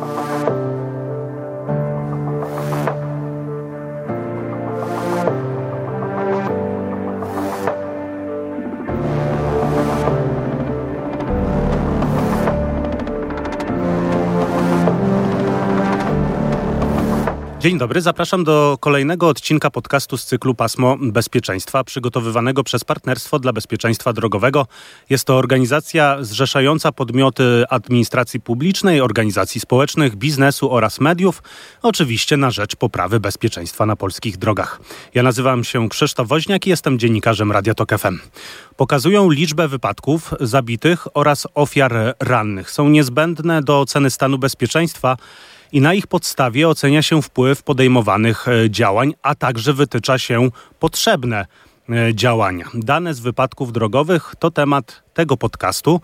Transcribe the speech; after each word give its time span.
Bye. 0.00 0.21
Dzień 17.62 17.78
dobry, 17.78 18.00
zapraszam 18.00 18.44
do 18.44 18.76
kolejnego 18.80 19.28
odcinka 19.28 19.70
podcastu 19.70 20.16
z 20.16 20.24
cyklu 20.24 20.54
Pasmo 20.54 20.96
Bezpieczeństwa, 21.00 21.84
przygotowywanego 21.84 22.64
przez 22.64 22.84
Partnerstwo 22.84 23.38
dla 23.38 23.52
Bezpieczeństwa 23.52 24.12
Drogowego. 24.12 24.66
Jest 25.10 25.24
to 25.24 25.36
organizacja 25.36 26.16
zrzeszająca 26.20 26.92
podmioty 26.92 27.64
administracji 27.70 28.40
publicznej, 28.40 29.00
organizacji 29.00 29.60
społecznych, 29.60 30.16
biznesu 30.16 30.72
oraz 30.72 31.00
mediów, 31.00 31.42
oczywiście 31.82 32.36
na 32.36 32.50
rzecz 32.50 32.76
poprawy 32.76 33.20
bezpieczeństwa 33.20 33.86
na 33.86 33.96
polskich 33.96 34.36
drogach. 34.36 34.80
Ja 35.14 35.22
nazywam 35.22 35.64
się 35.64 35.88
Krzysztof 35.88 36.28
Woźniak 36.28 36.66
i 36.66 36.70
jestem 36.70 36.98
dziennikarzem 36.98 37.52
Radia 37.52 37.74
Tok 37.74 37.98
FM. 37.98 38.18
Pokazują 38.76 39.30
liczbę 39.30 39.68
wypadków, 39.68 40.34
zabitych 40.40 41.16
oraz 41.16 41.46
ofiar 41.54 42.14
rannych. 42.20 42.70
Są 42.70 42.88
niezbędne 42.88 43.62
do 43.62 43.80
oceny 43.80 44.10
stanu 44.10 44.38
bezpieczeństwa 44.38 45.16
i 45.72 45.80
na 45.80 45.94
ich 45.94 46.06
podstawie 46.06 46.68
ocenia 46.68 47.02
się 47.02 47.22
wpływ 47.22 47.62
podejmowanych 47.62 48.48
e, 48.48 48.70
działań, 48.70 49.14
a 49.22 49.34
także 49.34 49.72
wytycza 49.72 50.18
się 50.18 50.48
potrzebne 50.78 51.46
e, 51.90 52.14
działania. 52.14 52.64
Dane 52.74 53.14
z 53.14 53.20
wypadków 53.20 53.72
drogowych 53.72 54.34
to 54.38 54.50
temat 54.50 55.02
tego 55.14 55.36
podcastu. 55.36 56.00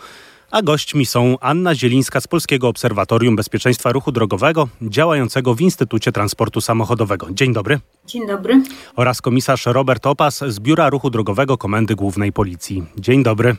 A 0.51 0.63
gośćmi 0.63 1.07
są 1.07 1.37
Anna 1.41 1.75
Zielińska 1.75 2.21
z 2.21 2.29
Polskiego 2.29 2.69
Obserwatorium 2.69 3.37
Bezpieczeństwa 3.37 3.93
Ruchu 3.93 4.13
Drogowego, 4.13 4.69
działającego 4.83 5.55
w 5.55 5.61
Instytucie 5.61 6.13
Transportu 6.13 6.61
Samochodowego. 6.61 7.27
Dzień 7.31 7.53
dobry. 7.53 7.81
Dzień 8.07 8.27
dobry. 8.27 8.63
Oraz 8.97 9.23
komisarz 9.23 9.67
Robert 9.67 10.07
Opas 10.07 10.45
z 10.49 10.61
Biura 10.61 10.91
Ruchu 10.91 11.11
Drogowego 11.11 11.59
Komendy 11.59 11.95
Głównej 11.95 12.33
Policji. 12.33 12.83
Dzień 12.99 13.23
dobry. 13.23 13.57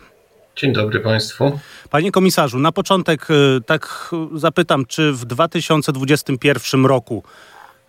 Dzień 0.59 0.73
dobry 0.73 0.99
Państwu. 0.99 1.59
Panie 1.89 2.11
komisarzu, 2.11 2.59
na 2.59 2.71
początek 2.71 3.27
y, 3.31 3.61
tak 3.65 4.09
zapytam, 4.35 4.85
czy 4.85 5.11
w 5.13 5.25
2021 5.25 6.85
roku 6.85 7.23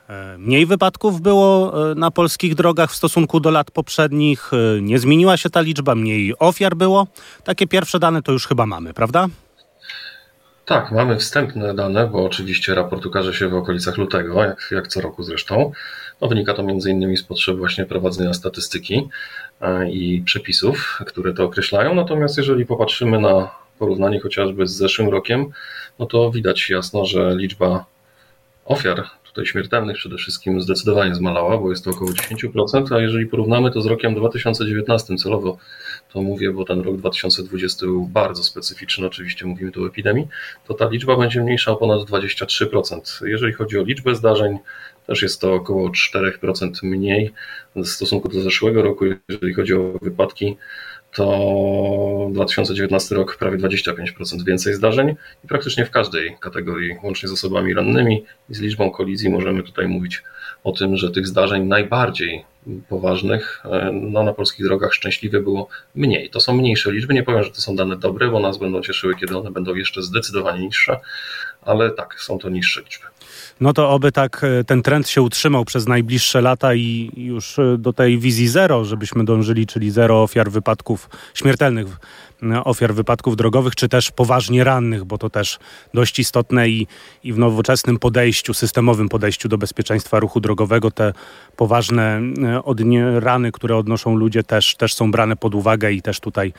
e, 0.09 0.39
mniej 0.39 0.67
wypadków 0.67 1.21
było 1.21 1.75
e, 1.91 1.95
na 1.95 2.11
polskich 2.11 2.55
drogach 2.55 2.91
w 2.91 2.97
stosunku 2.97 3.41
do 3.41 3.51
lat 3.51 3.71
poprzednich? 3.71 4.51
E, 4.53 4.81
nie 4.83 4.99
zmieniła 4.99 5.37
się 5.37 5.51
ta 5.51 5.61
liczba, 5.61 5.95
mniej 5.95 6.35
ofiar 6.39 6.77
było? 6.77 7.07
Takie 7.45 7.67
pierwsze 7.67 7.99
dane 7.99 8.23
to 8.23 8.33
już 8.33 8.47
chyba 8.47 8.67
mamy, 8.67 8.95
prawda? 8.95 9.27
Tak, 10.65 10.93
mamy 10.93 11.17
wstępne 11.17 11.75
dane, 11.75 12.07
bo 12.07 12.25
oczywiście 12.25 12.75
raport 12.75 13.07
ukaże 13.07 13.35
się 13.35 13.49
w 13.49 13.55
okolicach 13.55 13.97
lutego, 13.97 14.45
jak, 14.45 14.69
jak 14.71 14.89
co 14.89 15.01
roku 15.01 15.23
zresztą. 15.23 15.73
No, 16.21 16.29
wynika 16.29 16.55
to 16.55 16.63
między 16.63 16.91
innymi 16.91 17.17
z 17.17 17.23
potrzeby 17.23 17.59
właśnie 17.59 17.85
prowadzenia 17.85 18.35
statystyki 18.35 19.09
e, 19.61 19.91
i 19.91 20.23
przepisów, 20.23 20.99
które 21.07 21.35
to 21.35 21.45
określają. 21.45 21.95
Natomiast 21.95 22.37
jeżeli 22.39 22.67
popatrzymy 22.67 23.21
na 23.21 23.51
porównanie 23.79 24.21
chociażby 24.21 24.67
z 24.67 24.73
zeszłym 24.73 25.09
rokiem, 25.09 25.47
no 25.99 26.07
to 26.07 26.31
widać 26.31 26.71
jasno, 26.71 27.05
że 27.05 27.35
liczba 27.37 27.85
ofiar 28.65 29.05
tutaj 29.25 29.47
śmiertelnych 29.47 29.97
przede 29.97 30.17
wszystkim 30.17 30.63
zdecydowanie 30.63 31.15
zmalała, 31.15 31.59
bo 31.59 31.71
jest 31.71 31.85
to 31.85 31.91
około 31.91 32.11
10%, 32.11 32.95
a 32.95 33.01
jeżeli 33.01 33.27
porównamy 33.27 33.71
to 33.71 33.81
z 33.81 33.87
rokiem 33.87 34.15
2019, 34.15 35.17
celowo 35.17 35.59
to 36.13 36.23
mówię, 36.23 36.53
bo 36.53 36.65
ten 36.65 36.81
rok 36.81 36.97
2020 36.97 37.87
był 37.87 38.07
bardzo 38.07 38.43
specyficzny, 38.43 39.07
oczywiście 39.07 39.47
mówimy 39.47 39.73
tu 39.73 39.83
o 39.83 39.87
epidemii, 39.87 40.29
to 40.67 40.75
ta 40.75 40.89
liczba 40.89 41.17
będzie 41.17 41.43
mniejsza 41.43 41.73
o 41.73 41.77
ponad 41.77 42.01
23%. 42.01 43.27
Jeżeli 43.27 43.53
chodzi 43.53 43.79
o 43.79 43.83
liczbę 43.83 44.15
zdarzeń, 44.15 44.59
też 45.07 45.23
jest 45.23 45.41
to 45.41 45.55
około 45.55 45.91
4% 45.91 46.71
mniej 46.83 47.33
w 47.77 47.87
stosunku 47.87 48.29
do 48.29 48.41
zeszłego 48.41 48.83
roku, 48.83 49.05
jeżeli 49.29 49.55
chodzi 49.55 49.75
o 49.75 49.99
wypadki 50.03 50.57
to 51.13 52.31
2019 52.33 53.15
rok 53.15 53.37
prawie 53.37 53.59
25% 53.59 54.45
więcej 54.47 54.75
zdarzeń 54.75 55.15
i 55.45 55.49
praktycznie 55.49 55.85
w 55.85 55.91
każdej 55.91 56.37
kategorii, 56.41 56.97
łącznie 57.03 57.29
z 57.29 57.33
osobami 57.33 57.75
rannymi 57.75 58.25
i 58.51 58.55
z 58.55 58.61
liczbą 58.61 58.91
kolizji, 58.91 59.31
możemy 59.31 59.63
tutaj 59.63 59.89
mówić 59.89 60.23
o 60.65 60.73
tym, 60.73 60.97
że 60.97 61.11
tych 61.11 61.27
zdarzeń 61.27 61.65
najbardziej 61.65 62.45
poważnych 62.89 63.63
e, 63.65 63.91
no, 63.93 64.23
na 64.23 64.33
polskich 64.33 64.67
drogach 64.67 64.95
szczęśliwie 64.95 65.41
było 65.41 65.69
mniej. 65.95 66.31
To 66.31 66.41
są 66.41 66.57
mniejsze 66.57 66.93
liczby, 66.93 67.15
nie 67.15 67.23
powiem, 67.23 67.45
że 67.45 67.51
to 67.51 67.61
są 67.61 67.77
dane 67.77 67.97
dobre, 67.97 68.29
bo 68.29 68.41
nas 68.41 68.59
będą 68.59 68.83
cieszyły, 68.83 69.17
kiedy 69.17 69.39
one 69.39 69.51
będą 69.51 69.75
jeszcze 69.75 70.03
zdecydowanie 70.03 70.67
niższe, 70.67 71.01
ale 71.63 71.91
tak, 71.91 72.21
są 72.21 72.39
to 72.39 72.49
niższe 72.49 72.81
liczby. 72.81 73.07
No 73.61 73.73
to 73.73 73.91
oby 73.91 74.13
tak 74.13 74.45
e, 74.45 74.65
ten 74.65 74.83
trend 74.83 75.09
się 75.09 75.23
utrzymał 75.23 75.65
przez 75.65 75.89
najbliższe 75.89 76.41
lata 76.41 76.75
i 76.75 77.11
już 77.17 77.59
e, 77.59 77.79
do 77.79 77.93
tej 77.93 78.19
wizji 78.19 78.49
zero, 78.49 78.85
żebyśmy 78.85 79.25
dążyli, 79.25 79.67
czyli 79.67 79.91
zero 79.91 80.23
ofiar 80.23 80.51
wypadków 80.51 81.09
śmiertelnych, 81.35 81.87
ofiar 82.65 82.95
wypadków 82.95 83.37
drogowych, 83.37 83.75
czy 83.75 83.89
też 83.89 84.11
poważnie 84.11 84.65
rannych, 84.65 85.05
bo 85.05 85.19
to 85.19 85.31
też 85.31 85.59
dość 85.95 86.19
istotne 86.19 86.69
i, 86.69 86.87
i 87.25 87.33
w 87.33 87.39
nowoczesnym 87.39 87.99
podejściu, 87.99 88.55
systemowym 88.55 89.09
podejściu 89.09 89.49
do 89.49 89.59
bezpieczeństwa 89.59 90.21
ruchu 90.21 90.41
drogowego 90.41 90.91
te 90.91 91.13
poważne 91.57 92.21
e, 92.43 93.21
rany, 93.21 93.53
które 93.53 93.77
odnoszą 93.77 94.17
ludzie 94.17 94.43
też, 94.43 94.75
też 94.75 94.95
są 94.95 95.11
brane 95.11 95.37
pod 95.37 95.55
uwagę 95.55 95.93
i 95.93 96.03
też 96.03 96.21
tutaj 96.21 96.53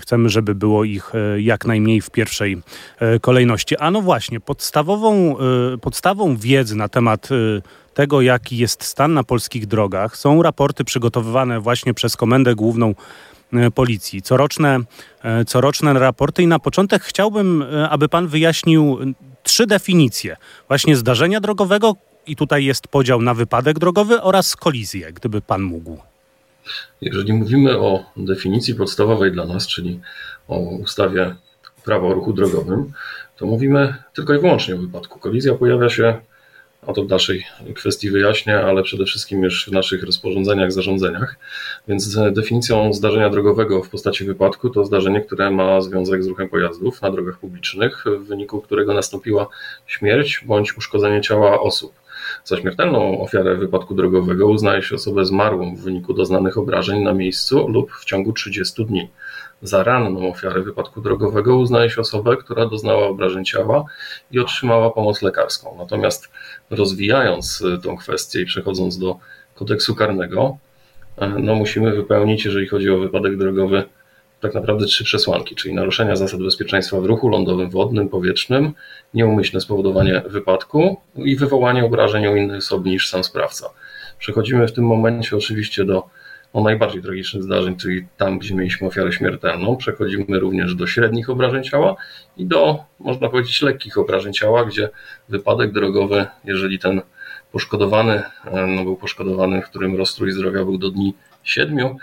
Chcemy, 0.00 0.28
żeby 0.28 0.54
było 0.54 0.84
ich 0.84 1.12
e, 1.14 1.40
jak 1.40 1.66
najmniej 1.66 2.00
w 2.00 2.10
pierwszej 2.10 2.62
e, 2.98 3.18
kolejności. 3.18 3.76
A 3.76 3.90
no 3.90 4.00
właśnie, 4.00 4.40
podstawową, 4.40 5.36
e, 5.38 5.78
podstawą 5.78 6.36
wiedzy 6.36 6.76
na 6.76 6.88
temat 6.88 7.28
tego, 7.94 8.20
jaki 8.20 8.56
jest 8.56 8.84
stan 8.84 9.14
na 9.14 9.24
polskich 9.24 9.66
drogach, 9.66 10.16
są 10.16 10.42
raporty 10.42 10.84
przygotowywane 10.84 11.60
właśnie 11.60 11.94
przez 11.94 12.16
Komendę 12.16 12.54
Główną 12.54 12.94
Policji. 13.74 14.22
Coroczne, 14.22 14.80
coroczne 15.46 15.92
raporty 15.92 16.42
i 16.42 16.46
na 16.46 16.58
początek 16.58 17.02
chciałbym, 17.02 17.64
aby 17.90 18.08
pan 18.08 18.28
wyjaśnił 18.28 18.98
trzy 19.42 19.66
definicje 19.66 20.36
właśnie 20.68 20.96
zdarzenia 20.96 21.40
drogowego 21.40 21.96
i 22.26 22.36
tutaj 22.36 22.64
jest 22.64 22.88
podział 22.88 23.22
na 23.22 23.34
wypadek 23.34 23.78
drogowy 23.78 24.22
oraz 24.22 24.56
kolizję, 24.56 25.12
gdyby 25.12 25.40
pan 25.40 25.62
mógł. 25.62 26.11
Jeżeli 27.00 27.32
mówimy 27.32 27.78
o 27.78 28.04
definicji 28.16 28.74
podstawowej 28.74 29.32
dla 29.32 29.44
nas, 29.46 29.66
czyli 29.66 30.00
o 30.48 30.58
ustawie 30.58 31.34
prawa 31.84 32.06
o 32.06 32.14
ruchu 32.14 32.32
drogowym, 32.32 32.92
to 33.36 33.46
mówimy 33.46 33.94
tylko 34.14 34.34
i 34.34 34.38
wyłącznie 34.38 34.74
o 34.74 34.78
wypadku. 34.78 35.18
Kolizja 35.18 35.54
pojawia 35.54 35.88
się, 35.88 36.20
a 36.86 36.92
to 36.92 37.02
w 37.02 37.06
dalszej 37.06 37.46
kwestii 37.74 38.10
wyjaśnię, 38.10 38.60
ale 38.60 38.82
przede 38.82 39.04
wszystkim 39.04 39.42
już 39.42 39.66
w 39.68 39.72
naszych 39.72 40.02
rozporządzeniach, 40.02 40.72
zarządzeniach. 40.72 41.36
Więc 41.88 42.18
definicją 42.32 42.92
zdarzenia 42.92 43.30
drogowego 43.30 43.82
w 43.82 43.88
postaci 43.88 44.24
wypadku 44.24 44.70
to 44.70 44.84
zdarzenie, 44.84 45.20
które 45.20 45.50
ma 45.50 45.80
związek 45.80 46.24
z 46.24 46.26
ruchem 46.26 46.48
pojazdów 46.48 47.02
na 47.02 47.10
drogach 47.10 47.38
publicznych, 47.38 48.04
w 48.20 48.26
wyniku 48.26 48.60
którego 48.60 48.94
nastąpiła 48.94 49.46
śmierć 49.86 50.44
bądź 50.46 50.76
uszkodzenie 50.76 51.20
ciała 51.20 51.60
osób. 51.60 52.01
Za 52.44 52.56
śmiertelną 52.56 53.20
ofiarę 53.20 53.56
wypadku 53.56 53.94
drogowego 53.94 54.46
uznaje 54.46 54.82
się 54.82 54.94
osobę 54.94 55.24
zmarłą 55.24 55.76
w 55.76 55.80
wyniku 55.80 56.14
doznanych 56.14 56.58
obrażeń 56.58 57.02
na 57.02 57.12
miejscu 57.12 57.68
lub 57.68 57.92
w 57.92 58.04
ciągu 58.04 58.32
30 58.32 58.84
dni. 58.84 59.08
Za 59.62 59.82
ranną 59.84 60.28
ofiarę 60.28 60.62
wypadku 60.62 61.00
drogowego 61.00 61.56
uznaje 61.56 61.90
się 61.90 62.00
osobę, 62.00 62.36
która 62.36 62.66
doznała 62.66 63.06
obrażeń 63.06 63.44
ciała 63.44 63.84
i 64.30 64.38
otrzymała 64.38 64.90
pomoc 64.90 65.22
lekarską. 65.22 65.76
Natomiast 65.78 66.30
rozwijając 66.70 67.64
tą 67.82 67.96
kwestię 67.96 68.40
i 68.40 68.44
przechodząc 68.44 68.98
do 68.98 69.16
kodeksu 69.54 69.94
karnego, 69.94 70.56
e, 71.16 71.28
no 71.28 71.54
musimy 71.54 71.92
wypełnić, 71.92 72.44
jeżeli 72.44 72.68
chodzi 72.68 72.90
o 72.90 72.98
wypadek 72.98 73.36
drogowy, 73.36 73.84
tak 74.42 74.54
naprawdę 74.54 74.86
trzy 74.86 75.04
przesłanki, 75.04 75.54
czyli 75.54 75.74
naruszenia 75.74 76.16
zasad 76.16 76.42
bezpieczeństwa 76.42 77.00
w 77.00 77.04
ruchu 77.04 77.28
lądowym, 77.28 77.70
wodnym, 77.70 78.08
powietrznym, 78.08 78.72
nieumyślne 79.14 79.60
spowodowanie 79.60 80.22
wypadku 80.26 81.00
i 81.16 81.36
wywołanie 81.36 81.84
obrażeń 81.84 82.26
u 82.26 82.36
innej 82.36 82.58
osoby 82.58 82.90
niż 82.90 83.08
sam 83.08 83.24
sprawca. 83.24 83.70
Przechodzimy 84.18 84.68
w 84.68 84.72
tym 84.72 84.86
momencie 84.86 85.36
oczywiście 85.36 85.84
do 85.84 86.08
o 86.52 86.62
najbardziej 86.62 87.02
tragicznych 87.02 87.42
zdarzeń, 87.42 87.76
czyli 87.76 88.06
tam, 88.16 88.38
gdzie 88.38 88.54
mieliśmy 88.54 88.86
ofiarę 88.86 89.12
śmiertelną. 89.12 89.76
Przechodzimy 89.76 90.38
również 90.38 90.74
do 90.74 90.86
średnich 90.86 91.30
obrażeń 91.30 91.64
ciała 91.64 91.96
i 92.36 92.46
do, 92.46 92.84
można 93.00 93.28
powiedzieć, 93.28 93.62
lekkich 93.62 93.98
obrażeń 93.98 94.32
ciała, 94.32 94.64
gdzie 94.64 94.88
wypadek 95.28 95.72
drogowy, 95.72 96.26
jeżeli 96.44 96.78
ten 96.78 97.02
poszkodowany 97.52 98.22
e, 98.44 98.66
no, 98.66 98.84
był 98.84 98.96
poszkodowany, 98.96 99.62
w 99.62 99.64
którym 99.64 99.96
rozstrój 99.96 100.32
zdrowia 100.32 100.64
był 100.64 100.78
do 100.78 100.90
dni 100.90 101.14
siedmiu, 101.42 101.96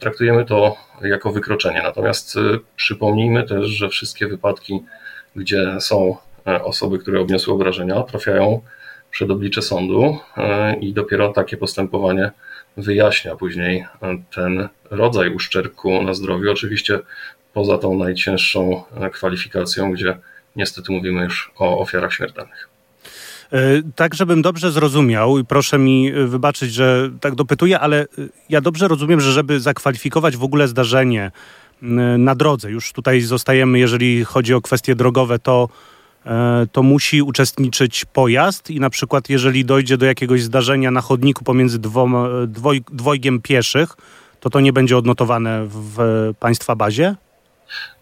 traktujemy 0.00 0.44
to 0.44 0.76
jako 1.02 1.32
wykroczenie. 1.32 1.82
Natomiast 1.82 2.36
y, 2.36 2.40
przypomnijmy 2.76 3.44
też, 3.44 3.66
że 3.66 3.88
wszystkie 3.88 4.26
wypadki, 4.26 4.82
gdzie 5.36 5.80
są 5.80 6.16
e, 6.46 6.64
osoby, 6.64 6.98
które 6.98 7.20
odniosły 7.20 7.54
obrażenia, 7.54 8.02
trafiają 8.02 8.60
przed 9.10 9.30
oblicze 9.30 9.62
sądu 9.62 10.18
e, 10.36 10.76
i 10.76 10.92
dopiero 10.92 11.32
takie 11.32 11.56
postępowanie 11.56 12.30
wyjaśnia 12.76 13.36
później 13.36 13.86
e, 14.02 14.16
ten 14.34 14.68
rodzaj 14.90 15.34
uszczerbku 15.34 16.02
na 16.02 16.14
zdrowiu. 16.14 16.52
Oczywiście 16.52 16.98
poza 17.52 17.78
tą 17.78 17.98
najcięższą 17.98 18.82
kwalifikacją, 19.12 19.92
gdzie 19.92 20.18
niestety 20.56 20.92
mówimy 20.92 21.24
już 21.24 21.52
o 21.58 21.78
ofiarach 21.78 22.12
śmiertelnych. 22.12 22.75
E, 23.52 23.58
tak, 23.94 24.14
żebym 24.14 24.42
dobrze 24.42 24.72
zrozumiał, 24.72 25.38
i 25.38 25.44
proszę 25.44 25.78
mi 25.78 26.12
wybaczyć, 26.12 26.74
że 26.74 27.10
tak 27.20 27.34
dopytuję, 27.34 27.80
ale 27.80 28.06
ja 28.48 28.60
dobrze 28.60 28.88
rozumiem, 28.88 29.20
że 29.20 29.32
żeby 29.32 29.60
zakwalifikować 29.60 30.36
w 30.36 30.44
ogóle 30.44 30.68
zdarzenie 30.68 31.30
na 32.18 32.34
drodze, 32.34 32.70
już 32.70 32.92
tutaj 32.92 33.20
zostajemy, 33.20 33.78
jeżeli 33.78 34.24
chodzi 34.24 34.54
o 34.54 34.60
kwestie 34.60 34.94
drogowe, 34.94 35.38
to 35.38 35.68
E, 36.26 36.66
to 36.72 36.82
musi 36.82 37.22
uczestniczyć 37.22 38.04
pojazd 38.04 38.70
i 38.70 38.80
na 38.80 38.90
przykład 38.90 39.28
jeżeli 39.28 39.64
dojdzie 39.64 39.96
do 39.96 40.06
jakiegoś 40.06 40.42
zdarzenia 40.42 40.90
na 40.90 41.00
chodniku 41.00 41.44
pomiędzy 41.44 41.78
dwoma, 41.78 42.28
dwoj, 42.46 42.82
dwojgiem 42.92 43.40
pieszych, 43.40 43.96
to 44.40 44.50
to 44.50 44.60
nie 44.60 44.72
będzie 44.72 44.96
odnotowane 44.96 45.66
w 45.68 45.98
państwa 46.40 46.76
bazie? 46.76 47.14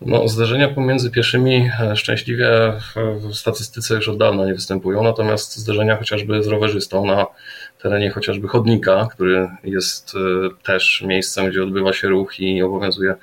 No, 0.00 0.28
zdarzenia 0.28 0.68
pomiędzy 0.68 1.10
pieszymi 1.10 1.70
e, 1.80 1.96
szczęśliwie 1.96 2.48
w 2.96 3.34
statystyce 3.34 3.94
już 3.94 4.08
od 4.08 4.18
dawna 4.18 4.46
nie 4.46 4.54
występują, 4.54 5.02
natomiast 5.02 5.56
zdarzenia 5.56 5.96
chociażby 5.96 6.42
z 6.42 6.46
rowerzystą 6.46 7.06
na 7.06 7.26
terenie 7.82 8.10
chociażby 8.10 8.48
chodnika, 8.48 9.08
który 9.12 9.48
jest 9.64 10.12
e, 10.14 10.18
też 10.62 11.04
miejscem, 11.06 11.48
gdzie 11.48 11.62
odbywa 11.62 11.92
się 11.92 12.08
ruch 12.08 12.40
i 12.40 12.62
obowiązuje 12.62 13.14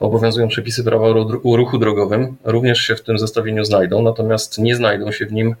obowiązują 0.00 0.48
przepisy 0.48 0.84
prawa 0.84 1.06
o 1.44 1.56
ruchu 1.56 1.78
drogowym, 1.78 2.36
również 2.44 2.78
się 2.78 2.96
w 2.96 3.02
tym 3.02 3.18
zestawieniu 3.18 3.64
znajdą, 3.64 4.02
natomiast 4.02 4.58
nie 4.58 4.76
znajdą 4.76 5.12
się 5.12 5.26
w 5.26 5.32
nim 5.32 5.54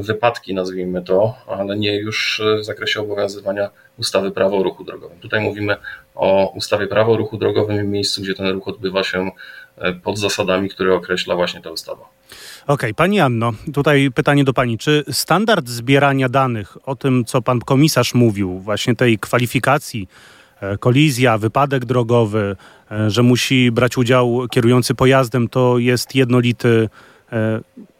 wypadki, 0.00 0.54
nazwijmy 0.54 1.02
to, 1.02 1.34
ale 1.46 1.76
nie 1.76 1.96
już 1.96 2.42
w 2.60 2.64
zakresie 2.64 3.00
obowiązywania 3.00 3.70
ustawy 3.98 4.30
prawo 4.30 4.58
o 4.58 4.62
ruchu 4.62 4.84
drogowym. 4.84 5.18
Tutaj 5.18 5.40
mówimy 5.40 5.76
o 6.14 6.52
ustawie 6.54 6.86
prawo 6.86 7.12
o 7.12 7.16
ruchu 7.16 7.38
drogowym 7.38 7.84
i 7.84 7.88
miejscu, 7.88 8.22
gdzie 8.22 8.34
ten 8.34 8.46
ruch 8.46 8.68
odbywa 8.68 9.04
się 9.04 9.30
e, 9.78 9.92
pod 9.92 10.18
zasadami, 10.18 10.68
które 10.68 10.94
określa 10.94 11.36
właśnie 11.36 11.60
ta 11.60 11.70
ustawa. 11.70 12.02
Okej, 12.02 12.74
okay, 12.74 12.94
Pani 12.94 13.20
Anno, 13.20 13.52
tutaj 13.74 14.10
pytanie 14.14 14.44
do 14.44 14.52
Pani. 14.52 14.78
Czy 14.78 15.04
standard 15.10 15.68
zbierania 15.68 16.28
danych 16.28 16.88
o 16.88 16.96
tym, 16.96 17.24
co 17.24 17.42
Pan 17.42 17.60
komisarz 17.60 18.14
mówił, 18.14 18.58
właśnie 18.58 18.96
tej 18.96 19.18
kwalifikacji, 19.18 20.08
E, 20.60 20.78
kolizja, 20.78 21.38
wypadek 21.38 21.84
drogowy, 21.84 22.56
e, 22.90 23.10
że 23.10 23.22
musi 23.22 23.70
brać 23.70 23.96
udział 23.96 24.46
kierujący 24.50 24.94
pojazdem, 24.94 25.48
to 25.48 25.78
jest 25.78 26.14
jednolity. 26.14 26.88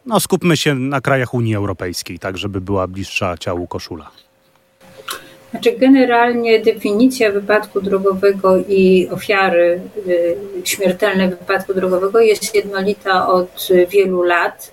No, 0.05 0.19
skupmy 0.19 0.57
się 0.57 0.75
na 0.75 1.01
krajach 1.01 1.33
Unii 1.33 1.55
Europejskiej, 1.55 2.19
tak 2.19 2.37
żeby 2.37 2.61
była 2.61 2.87
bliższa 2.87 3.37
ciału 3.37 3.67
koszula. 3.67 4.11
Znaczy, 5.51 5.71
generalnie 5.79 6.59
definicja 6.59 7.31
wypadku 7.31 7.81
drogowego 7.81 8.57
i 8.57 9.07
ofiary 9.11 9.81
śmiertelnej 10.63 11.29
wypadku 11.29 11.73
drogowego 11.73 12.19
jest 12.19 12.55
jednolita 12.55 13.27
od 13.27 13.67
wielu 13.89 14.23
lat. 14.23 14.71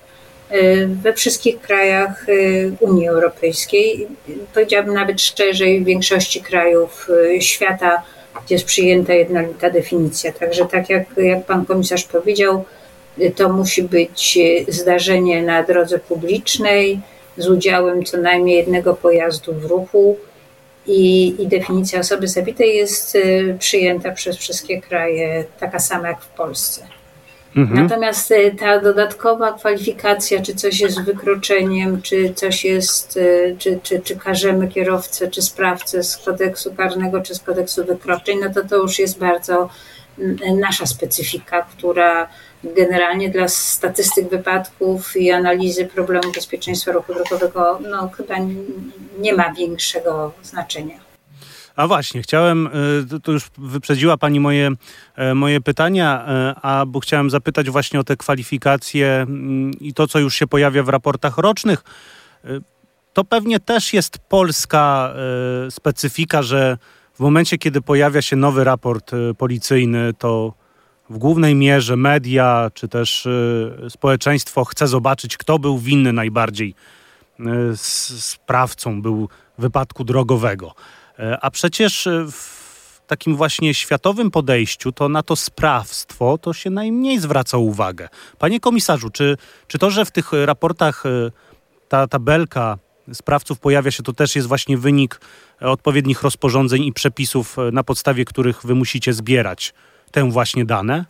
Y, 0.52 0.88
we 1.02 1.12
wszystkich 1.12 1.61
krajach 1.61 2.29
y, 2.29 2.73
Unii 2.81 3.08
Europejskiej. 3.08 4.08
Powiedziałabym 4.55 4.94
nawet 4.94 5.20
szczerzej, 5.20 5.81
w 5.81 5.84
większości 5.84 6.40
krajów 6.40 7.08
y, 7.37 7.43
świata, 7.43 8.02
gdzie 8.44 8.55
jest 8.55 8.64
przyjęta 8.64 9.14
jednolita 9.14 9.70
definicja. 9.70 10.32
Także 10.32 10.67
tak 10.67 10.90
jak, 10.90 11.05
jak 11.17 11.46
pan 11.46 11.67
komisarz 11.67 12.05
powiedział, 12.05 12.64
to 13.36 13.48
musi 13.48 13.82
być 13.82 14.38
zdarzenie 14.68 15.42
na 15.42 15.62
drodze 15.62 15.98
publicznej 15.98 17.00
z 17.36 17.48
udziałem 17.48 18.04
co 18.04 18.16
najmniej 18.16 18.56
jednego 18.56 18.94
pojazdu 18.94 19.54
w 19.54 19.64
ruchu 19.64 20.16
i, 20.86 21.34
i 21.42 21.46
definicja 21.46 22.00
osoby 22.00 22.28
zabitej 22.28 22.76
jest 22.76 23.18
przyjęta 23.58 24.12
przez 24.12 24.36
wszystkie 24.36 24.80
kraje 24.80 25.44
taka 25.60 25.78
sama 25.78 26.08
jak 26.08 26.20
w 26.20 26.28
Polsce. 26.28 26.86
Mhm. 27.56 27.82
Natomiast 27.82 28.30
y, 28.30 28.54
ta 28.58 28.80
dodatkowa 28.80 29.52
kwalifikacja, 29.52 30.42
czy 30.42 30.54
coś 30.54 30.80
jest 30.80 31.02
wykroczeniem, 31.02 32.02
czy 32.02 32.34
coś 32.34 32.64
jest, 32.64 33.18
czy, 33.58 33.78
czy, 33.82 34.00
czy 34.00 34.16
karzemy 34.16 34.68
kierowcę, 34.68 35.28
czy 35.28 35.42
sprawcę 35.42 36.02
z 36.02 36.16
kodeksu 36.16 36.74
karnego, 36.74 37.20
czy 37.20 37.34
z 37.34 37.40
kodeksu 37.40 37.84
wykroczeń, 37.84 38.38
no 38.40 38.54
to 38.54 38.68
to 38.68 38.76
już 38.76 38.98
jest 38.98 39.18
bardzo 39.18 39.68
mm, 40.18 40.60
nasza 40.60 40.86
specyfika, 40.86 41.62
która 41.62 42.28
generalnie 42.64 43.30
dla 43.30 43.48
statystyk 43.48 44.28
wypadków 44.30 45.16
i 45.16 45.30
analizy 45.30 45.86
problemu 45.86 46.32
bezpieczeństwa 46.32 46.92
ruchu 46.92 47.14
drogowego 47.14 47.78
no, 47.90 48.08
chyba 48.08 48.34
nie 49.18 49.34
ma 49.34 49.52
większego 49.54 50.32
znaczenia. 50.42 51.12
A 51.76 51.86
właśnie, 51.86 52.22
chciałem, 52.22 52.68
e, 53.14 53.20
to 53.20 53.32
już 53.32 53.50
wyprzedziła 53.58 54.16
Pani 54.16 54.40
moje, 54.40 54.70
e, 55.16 55.34
moje 55.34 55.60
pytania, 55.60 56.24
e, 56.28 56.54
a 56.62 56.86
bo 56.86 57.00
chciałem 57.00 57.30
zapytać 57.30 57.70
właśnie 57.70 58.00
o 58.00 58.04
te 58.04 58.16
kwalifikacje 58.16 59.08
mm, 59.08 59.70
i 59.80 59.94
to, 59.94 60.06
co 60.06 60.18
już 60.18 60.34
się 60.34 60.46
pojawia 60.46 60.82
w 60.82 60.88
raportach 60.88 61.38
rocznych. 61.38 61.84
To 63.12 63.24
pewnie 63.24 63.60
też 63.60 63.92
jest 63.92 64.18
polska 64.18 65.14
specyfika, 65.70 66.42
że 66.42 66.78
w 67.14 67.20
momencie, 67.20 67.58
kiedy 67.58 67.80
pojawia 67.80 68.22
się 68.22 68.36
nowy 68.36 68.64
raport 68.64 69.10
policyjny, 69.38 70.14
to 70.18 70.52
w 71.12 71.18
głównej 71.18 71.54
mierze 71.54 71.96
media 71.96 72.70
czy 72.74 72.88
też 72.88 73.28
społeczeństwo 73.88 74.64
chce 74.64 74.88
zobaczyć, 74.88 75.36
kto 75.36 75.58
był 75.58 75.78
winny 75.78 76.12
najbardziej 76.12 76.74
sprawcą 77.76 79.02
był 79.02 79.28
wypadku 79.58 80.04
drogowego. 80.04 80.74
E, 81.18 81.38
a 81.40 81.50
przecież 81.50 82.06
e, 82.06 82.26
w 82.30 83.00
takim 83.06 83.36
właśnie 83.36 83.74
światowym 83.74 84.30
podejściu 84.30 84.92
to 84.92 85.08
na 85.08 85.22
to 85.22 85.36
sprawstwo 85.36 86.38
to 86.38 86.52
się 86.52 86.70
najmniej 86.70 87.18
zwraca 87.18 87.58
uwagę. 87.58 88.08
Panie 88.38 88.60
komisarzu, 88.60 89.10
czy, 89.10 89.36
czy 89.66 89.78
to, 89.78 89.90
że 89.90 90.04
w 90.04 90.10
tych 90.10 90.30
raportach 90.44 91.02
ta 91.88 92.06
tabelka 92.06 92.78
sprawców 93.12 93.60
pojawia 93.60 93.90
się, 93.90 94.02
to 94.02 94.12
też 94.12 94.36
jest 94.36 94.48
właśnie 94.48 94.78
wynik 94.78 95.20
odpowiednich 95.60 96.22
rozporządzeń 96.22 96.84
i 96.84 96.92
przepisów, 96.92 97.56
na 97.72 97.84
podstawie 97.84 98.24
których 98.24 98.62
wy 98.66 98.74
musicie 98.74 99.12
zbierać 99.12 99.74
te 100.12 100.30
właśnie 100.30 100.64
dane? 100.64 101.04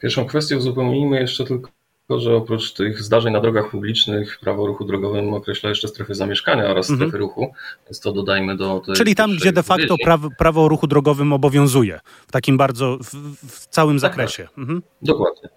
Pierwszą 0.00 0.26
kwestię 0.26 0.56
uzupełnijmy 0.56 1.20
jeszcze 1.20 1.44
tylko 1.44 1.68
tylko, 2.08 2.20
że 2.20 2.36
oprócz 2.36 2.72
tych 2.72 3.02
zdarzeń 3.02 3.32
na 3.32 3.40
drogach 3.40 3.70
publicznych 3.70 4.38
prawo 4.40 4.62
o 4.62 4.66
ruchu 4.66 4.84
drogowym 4.84 5.34
określa 5.34 5.68
jeszcze 5.68 5.88
strefy 5.88 6.14
zamieszkania 6.14 6.64
oraz 6.64 6.90
mhm. 6.90 7.10
strefy 7.10 7.18
ruchu, 7.18 7.52
więc 7.86 8.00
to 8.00 8.12
dodajmy 8.12 8.56
do 8.56 8.80
tej 8.80 8.94
Czyli 8.94 9.14
tam, 9.14 9.36
gdzie 9.36 9.52
de 9.52 9.62
facto 9.62 9.96
prawo, 10.04 10.28
prawo 10.38 10.64
o 10.64 10.68
ruchu 10.68 10.86
drogowym 10.86 11.32
obowiązuje, 11.32 12.00
w 12.26 12.32
takim 12.32 12.56
bardzo, 12.56 12.98
w, 12.98 13.14
w 13.48 13.66
całym 13.66 13.96
tak, 13.96 14.00
zakresie. 14.00 14.42
Tak. 14.42 14.58
Mhm. 14.58 14.82
Dokładnie. 15.02 15.48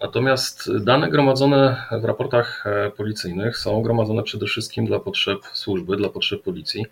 Natomiast 0.00 0.78
dane 0.84 1.10
gromadzone 1.10 1.76
w 2.00 2.04
raportach 2.04 2.66
e, 2.66 2.90
policyjnych 2.90 3.58
są 3.58 3.82
gromadzone 3.82 4.22
przede 4.22 4.46
wszystkim 4.46 4.86
dla 4.86 5.00
potrzeb 5.00 5.38
służby, 5.52 5.96
dla 5.96 6.08
potrzeb 6.08 6.42
policji 6.42 6.86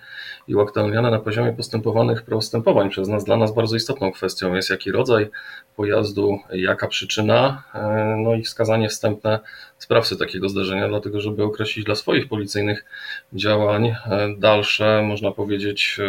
i 0.49 0.55
uaktualniane 0.55 1.11
na 1.11 1.19
poziomie 1.19 1.53
postępowanych 1.53 2.23
postępowań 2.23 2.91
przez 2.91 3.09
nas. 3.09 3.25
Dla 3.25 3.37
nas 3.37 3.55
bardzo 3.55 3.77
istotną 3.77 4.13
kwestią 4.13 4.55
jest 4.55 4.71
jaki 4.71 4.93
rodzaj 4.93 5.31
pojazdu, 5.77 6.39
jaka 6.53 6.89
przyczyna, 6.89 7.63
e, 7.75 8.17
no 8.25 8.35
i 8.35 8.43
wskazanie 8.43 8.89
wstępne 8.89 9.39
sprawcy 9.79 10.17
takiego 10.17 10.49
zdarzenia, 10.49 10.89
dlatego 10.89 11.21
żeby 11.21 11.43
określić 11.43 11.85
dla 11.85 11.95
swoich 11.95 12.29
policyjnych 12.29 12.85
działań 13.33 13.87
e, 13.87 13.97
dalsze, 14.39 15.03
można 15.03 15.31
powiedzieć, 15.31 16.01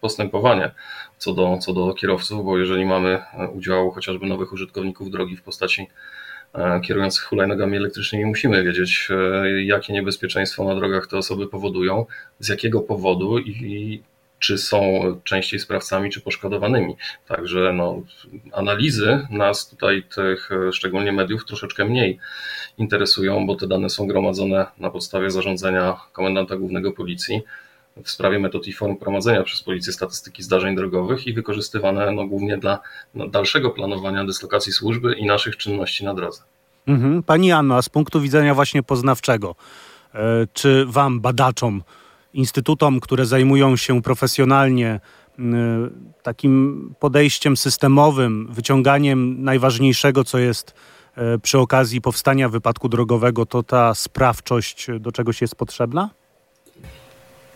postępowanie 0.00 0.70
co 1.18 1.34
do, 1.34 1.58
co 1.58 1.72
do 1.72 1.94
kierowców, 1.94 2.44
bo 2.44 2.58
jeżeli 2.58 2.84
mamy 2.84 3.22
udział 3.54 3.90
chociażby 3.90 4.26
nowych 4.26 4.52
użytkowników 4.52 5.10
drogi 5.10 5.36
w 5.36 5.42
postaci 5.42 5.88
e, 6.54 6.80
kierujących 6.80 7.24
hulajnogami 7.24 7.76
elektrycznymi, 7.76 8.24
musimy 8.24 8.64
wiedzieć, 8.64 9.08
e, 9.10 9.62
jakie 9.62 9.92
niebezpieczeństwo 9.92 10.64
na 10.64 10.74
drogach 10.74 11.06
te 11.06 11.18
osoby 11.18 11.46
powodują, 11.46 12.06
z 12.40 12.48
jakiego 12.48 12.80
powodu 12.80 13.38
i 13.38 14.02
czy 14.46 14.58
są 14.58 15.02
częściej 15.24 15.60
sprawcami, 15.60 16.10
czy 16.10 16.20
poszkodowanymi. 16.20 16.96
Także 17.28 17.72
no, 17.72 18.02
analizy 18.52 19.26
nas 19.30 19.68
tutaj, 19.68 20.02
tych 20.14 20.50
szczególnie 20.72 21.12
mediów, 21.12 21.44
troszeczkę 21.44 21.84
mniej 21.84 22.18
interesują, 22.78 23.46
bo 23.46 23.54
te 23.54 23.66
dane 23.66 23.90
są 23.90 24.06
gromadzone 24.06 24.66
na 24.78 24.90
podstawie 24.90 25.30
zarządzenia 25.30 25.96
komendanta 26.12 26.56
głównego 26.56 26.92
policji 26.92 27.40
w 28.04 28.10
sprawie 28.10 28.38
metod 28.38 28.66
i 28.66 28.72
form 28.72 28.96
prowadzenia 28.96 29.42
przez 29.42 29.62
Policję 29.62 29.92
statystyki 29.92 30.42
zdarzeń 30.42 30.76
drogowych 30.76 31.26
i 31.26 31.32
wykorzystywane 31.32 32.12
no, 32.12 32.26
głównie 32.26 32.58
dla 32.58 32.78
no, 33.14 33.28
dalszego 33.28 33.70
planowania 33.70 34.24
dyslokacji 34.24 34.72
służby 34.72 35.14
i 35.14 35.26
naszych 35.26 35.56
czynności 35.56 36.04
na 36.04 36.14
drodze. 36.14 36.42
Mhm. 36.86 37.22
Pani 37.22 37.52
Anno, 37.52 37.76
a 37.76 37.82
z 37.82 37.88
punktu 37.88 38.20
widzenia 38.20 38.54
właśnie 38.54 38.82
poznawczego, 38.82 39.54
e, 40.14 40.46
czy 40.52 40.84
Wam, 40.88 41.20
badaczom, 41.20 41.82
instytutom, 42.36 43.00
które 43.00 43.26
zajmują 43.26 43.76
się 43.76 44.02
profesjonalnie 44.02 45.00
takim 46.22 46.94
podejściem 47.00 47.56
systemowym, 47.56 48.48
wyciąganiem 48.50 49.44
najważniejszego, 49.44 50.24
co 50.24 50.38
jest 50.38 50.74
e, 51.16 51.38
przy 51.38 51.58
okazji 51.58 52.00
powstania 52.00 52.48
wypadku 52.48 52.88
drogowego, 52.88 53.46
to 53.46 53.62
ta 53.62 53.94
sprawczość 53.94 54.86
do 55.00 55.12
czegoś 55.12 55.40
jest 55.40 55.56
potrzebna? 55.56 56.10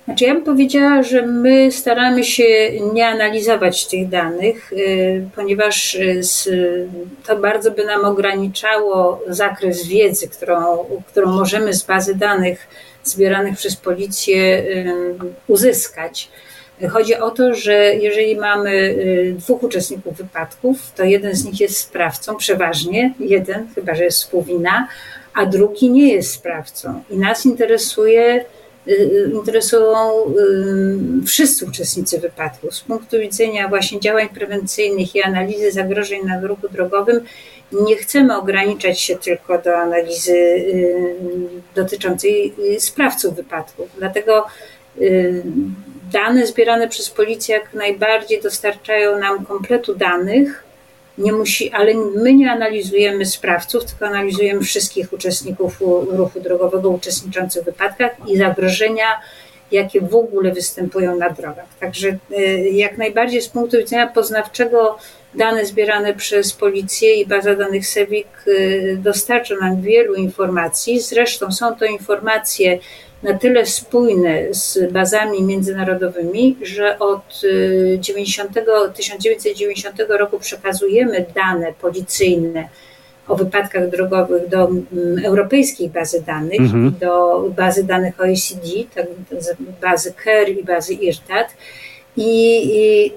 Znaczy 0.05 0.25
ja 0.25 0.35
bym 0.35 0.45
powiedziała, 0.45 1.03
że 1.03 1.27
my 1.27 1.73
staramy 1.73 2.25
się 2.25 2.71
nie 2.93 3.09
analizować 3.09 3.87
tych 3.87 4.09
danych, 4.09 4.73
y, 4.73 5.29
ponieważ 5.37 5.95
y, 5.95 6.89
to 7.27 7.37
bardzo 7.37 7.71
by 7.71 7.85
nam 7.85 8.05
ograniczało 8.05 9.23
zakres 9.29 9.87
wiedzy, 9.87 10.29
którą, 10.29 10.85
którą 11.07 11.33
możemy 11.33 11.75
z 11.75 11.83
bazy 11.83 12.15
danych 12.15 12.69
zbieranych 13.05 13.57
przez 13.57 13.77
policję 13.77 14.59
y, 14.59 14.93
uzyskać. 15.47 16.29
Chodzi 16.91 17.15
o 17.15 17.31
to, 17.31 17.55
że 17.55 17.75
jeżeli 17.95 18.37
mamy 18.37 18.97
dwóch 19.39 19.63
uczestników 19.63 20.17
wypadków, 20.17 20.93
to 20.97 21.05
jeden 21.05 21.35
z 21.35 21.45
nich 21.45 21.61
jest 21.61 21.77
sprawcą, 21.77 22.37
przeważnie 22.37 23.15
jeden, 23.19 23.69
chyba 23.75 23.95
że 23.95 24.05
jest 24.05 24.19
współwina, 24.19 24.89
a 25.35 25.47
drugi 25.47 25.91
nie 25.91 26.13
jest 26.13 26.33
sprawcą. 26.33 27.03
I 27.11 27.17
nas 27.19 27.47
interesuje, 27.47 28.45
Y, 28.89 28.93
y, 28.93 29.31
interesują 29.35 30.11
y, 31.23 31.27
wszyscy 31.27 31.67
uczestnicy 31.67 32.19
wypadku. 32.19 32.71
Z 32.71 32.81
punktu 32.81 33.19
widzenia 33.19 33.69
właśnie 33.69 34.01
działań 34.01 34.29
prewencyjnych 34.29 35.15
i 35.15 35.23
analizy 35.23 35.73
zagrożeń 35.73 36.25
na 36.25 36.41
ruchu 36.41 36.69
drogowym 36.69 37.21
nie 37.73 37.97
chcemy 37.97 38.37
ograniczać 38.37 39.01
się 39.01 39.17
tylko 39.17 39.59
do 39.59 39.77
analizy 39.77 40.65
dotyczącej 41.75 42.55
sprawców 42.79 43.35
wypadków. 43.35 43.89
Dlatego 43.99 44.47
dane 46.13 46.47
zbierane 46.47 46.89
przez 46.89 47.11
policję 47.11 47.55
jak 47.55 47.75
najbardziej 47.75 48.43
dostarczają 48.43 49.19
nam 49.19 49.47
kompletu 49.47 49.95
danych, 49.95 50.65
nie 51.19 51.33
musi, 51.33 51.71
ale 51.71 51.95
my 51.95 52.35
nie 52.35 52.53
analizujemy 52.53 53.27
sprawców, 53.27 53.85
tylko 53.85 54.07
analizujemy 54.07 54.61
wszystkich 54.61 55.13
uczestników 55.13 55.81
ruchu 56.11 56.41
drogowego 56.41 56.91
uczestniczących 56.91 57.63
w 57.63 57.67
wypadkach 57.67 58.11
i 58.27 58.37
zagrożenia, 58.37 59.05
jakie 59.73 60.01
w 60.01 60.15
ogóle 60.15 60.53
występują 60.53 61.17
na 61.17 61.31
drogach. 61.31 61.69
Także 61.81 62.09
y, 62.39 62.71
jak 62.73 62.99
najbardziej 62.99 63.43
z 63.43 63.49
punktu 63.49 63.79
widzenia 63.79 64.07
poznawczego 64.07 64.99
dane 65.35 65.67
zbierane 65.67 66.15
przez 66.15 66.53
policję 66.53 67.15
i 67.15 67.27
baza 67.27 67.55
danych 67.55 67.87
SEWIK 67.87 68.29
y, 68.47 68.99
dostarcza 69.03 69.55
nam 69.61 69.83
wielu 69.83 70.15
informacji. 70.15 71.01
Zresztą 71.01 71.53
są 71.53 71.77
to 71.77 71.85
informacje 71.85 72.79
na 73.23 73.39
tyle 73.39 73.67
spójne 73.67 74.55
z 74.55 74.93
bazami 74.93 75.43
międzynarodowymi, 75.43 76.57
że 76.63 76.99
od 76.99 77.43
90, 77.99 78.57
y, 78.57 78.93
1990 78.97 80.01
roku 80.09 80.39
przekazujemy 80.39 81.27
dane 81.35 81.73
policyjne 81.81 82.69
o 83.29 83.37
wypadkach 83.37 83.91
drogowych 83.91 84.49
do 84.49 84.69
mm, 84.69 85.25
europejskiej 85.25 85.89
bazy 85.89 86.23
danych, 86.23 86.61
mhm. 86.61 86.95
do 87.01 87.45
bazy 87.57 87.85
danych 87.85 88.21
OECD, 88.21 88.69
tak, 88.95 89.07
bazy 89.81 90.15
KER 90.25 90.49
i 90.49 90.65
bazy 90.65 90.95
IRTAT. 90.95 91.49
I, 92.17 92.63
i 92.75 93.13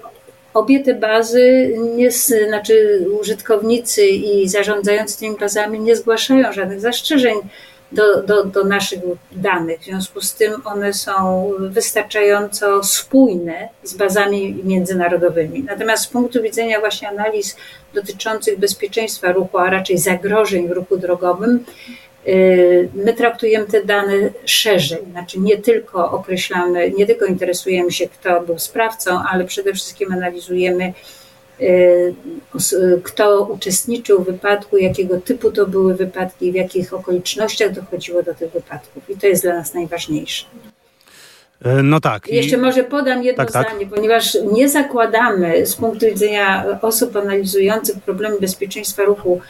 obie 0.53 0.83
te 0.83 0.93
bazy, 0.93 1.75
nie, 1.95 2.11
znaczy 2.11 3.07
użytkownicy 3.21 4.07
i 4.07 4.49
zarządzający 4.49 5.19
tymi 5.19 5.37
bazami 5.37 5.79
nie 5.79 5.95
zgłaszają 5.95 6.53
żadnych 6.53 6.79
zastrzeżeń 6.79 7.35
do, 7.93 8.23
do, 8.23 8.43
do 8.43 8.63
naszych 8.63 8.99
danych. 9.31 9.79
W 9.79 9.83
związku 9.83 10.21
z 10.21 10.33
tym 10.33 10.53
one 10.65 10.93
są 10.93 11.51
wystarczająco 11.59 12.83
spójne 12.83 13.69
z 13.83 13.93
bazami 13.93 14.61
międzynarodowymi. 14.63 15.63
Natomiast 15.63 16.03
z 16.03 16.07
punktu 16.07 16.41
widzenia 16.41 16.79
właśnie 16.79 17.09
analiz 17.09 17.55
dotyczących 17.93 18.59
bezpieczeństwa 18.59 19.31
ruchu, 19.31 19.57
a 19.57 19.69
raczej 19.69 19.97
zagrożeń 19.97 20.67
w 20.67 20.71
ruchu 20.71 20.97
drogowym, 20.97 21.65
y, 22.27 22.89
My 22.93 23.13
traktujemy 23.13 23.65
te 23.65 23.83
dane 23.85 24.13
szerzej, 24.45 24.99
znaczy 25.11 25.39
nie 25.39 25.57
tylko 25.57 26.11
określamy, 26.11 26.91
nie 26.91 27.05
tylko 27.05 27.25
interesujemy 27.25 27.91
się, 27.91 28.07
kto 28.07 28.41
był 28.41 28.59
sprawcą, 28.59 29.19
ale 29.31 29.45
przede 29.45 29.73
wszystkim 29.73 30.13
analizujemy 30.13 30.93
kto 33.03 33.43
uczestniczył 33.43 34.23
w 34.23 34.25
wypadku, 34.25 34.77
jakiego 34.77 35.21
typu 35.21 35.51
to 35.51 35.67
były 35.67 35.95
wypadki, 35.95 36.51
w 36.51 36.55
jakich 36.55 36.93
okolicznościach 36.93 37.71
dochodziło 37.71 38.23
do 38.23 38.33
tych 38.33 38.51
wypadków. 38.51 39.09
I 39.09 39.17
to 39.17 39.27
jest 39.27 39.43
dla 39.43 39.53
nas 39.53 39.73
najważniejsze. 39.73 40.45
E, 41.65 41.83
no 41.83 41.99
tak. 41.99 42.27
Jeszcze 42.27 42.57
może 42.57 42.83
podam 42.83 43.23
jedno 43.23 43.43
tak, 43.43 43.53
tak. 43.53 43.67
zdanie, 43.67 43.85
tak. 43.85 43.95
ponieważ 43.95 44.37
nie 44.53 44.69
zakładamy 44.69 45.65
z 45.65 45.75
punktu 45.75 46.05
widzenia 46.05 46.65
osób 46.81 47.15
analizujących 47.15 47.95
problemy 47.99 48.39
bezpieczeństwa 48.39 49.03
ruchu 49.03 49.41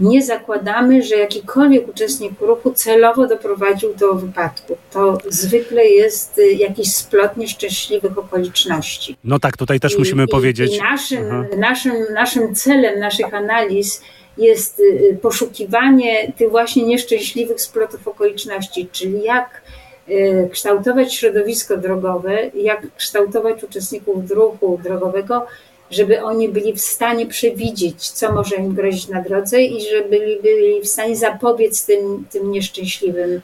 nie 0.00 0.22
zakładamy, 0.22 1.02
że 1.02 1.16
jakikolwiek 1.16 1.88
uczestnik 1.88 2.40
ruchu 2.40 2.72
celowo 2.72 3.26
doprowadził 3.26 3.94
do 3.94 4.14
wypadku. 4.14 4.76
To 4.90 5.18
zwykle 5.28 5.84
jest 5.86 6.38
y, 6.38 6.52
jakiś 6.52 6.94
splot 6.94 7.36
nieszczęśliwych 7.36 8.18
okoliczności. 8.18 9.16
No 9.24 9.38
tak, 9.38 9.56
tutaj 9.56 9.80
też 9.80 9.98
musimy 9.98 10.24
i, 10.24 10.28
powiedzieć. 10.28 10.76
I 10.76 10.80
naszym, 10.80 11.46
naszym, 11.58 11.94
naszym 12.14 12.54
celem 12.54 13.00
naszych 13.00 13.34
analiz 13.34 14.02
jest 14.38 14.80
y, 14.80 15.18
poszukiwanie 15.22 16.32
tych 16.32 16.50
właśnie 16.50 16.82
nieszczęśliwych 16.82 17.60
splotów 17.60 18.08
okoliczności, 18.08 18.88
czyli 18.92 19.22
jak 19.22 19.62
y, 20.08 20.48
kształtować 20.52 21.14
środowisko 21.14 21.76
drogowe, 21.76 22.50
jak 22.54 22.86
kształtować 22.96 23.64
uczestników 23.64 24.30
ruchu 24.30 24.80
drogowego, 24.82 25.46
żeby 25.90 26.22
oni 26.22 26.48
byli 26.48 26.72
w 26.72 26.80
stanie 26.80 27.26
przewidzieć, 27.26 28.10
co 28.10 28.32
może 28.32 28.56
im 28.56 28.74
grozić 28.74 29.08
na 29.08 29.22
drodze 29.22 29.62
i 29.62 29.80
żeby 29.80 30.08
byli, 30.42 30.82
w 30.82 30.88
stanie 30.88 31.16
zapobiec 31.16 31.86
tym, 31.86 32.26
tym 32.30 32.50
nieszczęśliwym 32.50 33.40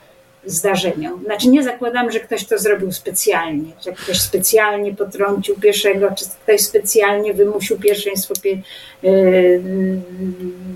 zdarzeniom. 0.47 1.23
Znaczy 1.25 1.47
nie 1.47 1.63
zakładam, 1.63 2.11
że 2.11 2.19
ktoś 2.19 2.45
to 2.45 2.57
zrobił 2.57 2.91
specjalnie, 2.91 3.71
że 3.85 3.91
ktoś 3.91 4.21
specjalnie 4.21 4.95
potrącił 4.95 5.55
pieszego, 5.55 6.09
czy 6.17 6.25
ktoś 6.43 6.61
specjalnie 6.61 7.33
wymusił 7.33 7.79
pierwszeństwo, 7.79 8.33
pie, 8.43 8.61
yy, 9.03 9.61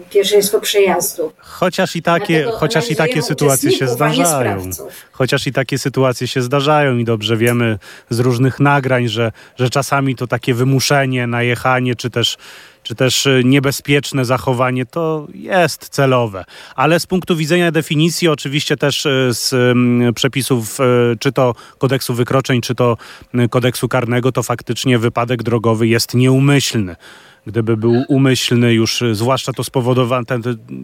pierwszeństwo 0.10 0.60
przejazdu. 0.60 1.32
Chociaż 1.38 1.96
i 1.96 2.02
takie, 2.02 2.44
chociaż 2.44 2.92
i 2.92 2.96
takie 2.96 3.22
sytuacje 3.22 3.72
się 3.72 3.88
zdarzają. 3.88 4.70
Chociaż 5.12 5.48
i 5.48 5.54
takie 5.54 5.78
sytuacje 5.78 6.28
się 6.28 6.42
zdarzają 6.42 6.98
i 6.98 7.06
dobrze 7.06 7.38
wiemy 7.38 7.80
z 8.10 8.20
różnych 8.20 8.60
nagrań, 8.60 9.08
że, 9.08 9.32
że 9.56 9.70
czasami 9.70 10.16
to 10.16 10.28
takie 10.28 10.54
wymuszenie, 10.54 11.28
najechanie, 11.28 11.96
czy 11.96 12.10
też 12.10 12.38
czy 12.84 12.96
też 12.96 13.26
y, 13.26 13.42
niebezpieczne 13.46 14.26
zachowanie, 14.26 14.86
to 14.86 15.28
jest 15.34 15.90
celowe. 15.90 16.46
Ale 16.76 17.00
z 17.00 17.06
punktu 17.06 17.36
widzenia 17.36 17.72
definicji, 17.72 18.28
oczywiście 18.28 18.78
też 18.78 19.06
y, 19.06 19.30
z 19.32 19.54
mm, 19.54 20.14
przepisów, 20.14 20.80
y, 20.80 20.84
czy 21.20 21.32
to 21.32 21.56
kodeksu 21.78 22.14
wykroczeń, 22.14 22.62
czy 22.62 22.76
to 22.76 22.98
kodeksu 23.50 23.88
karnego, 23.88 24.32
to 24.32 24.44
faktycznie 24.44 25.00
wypadek 25.00 25.44
drogowy 25.44 25.88
jest 25.88 26.14
nieumyślny 26.14 26.96
gdyby 27.48 27.78
był 27.78 28.04
umyślny 28.08 28.74
już, 28.74 29.04
zwłaszcza 29.12 29.54
to 29.54 29.64
spowodowane, 29.64 30.26
ten, 30.26 30.42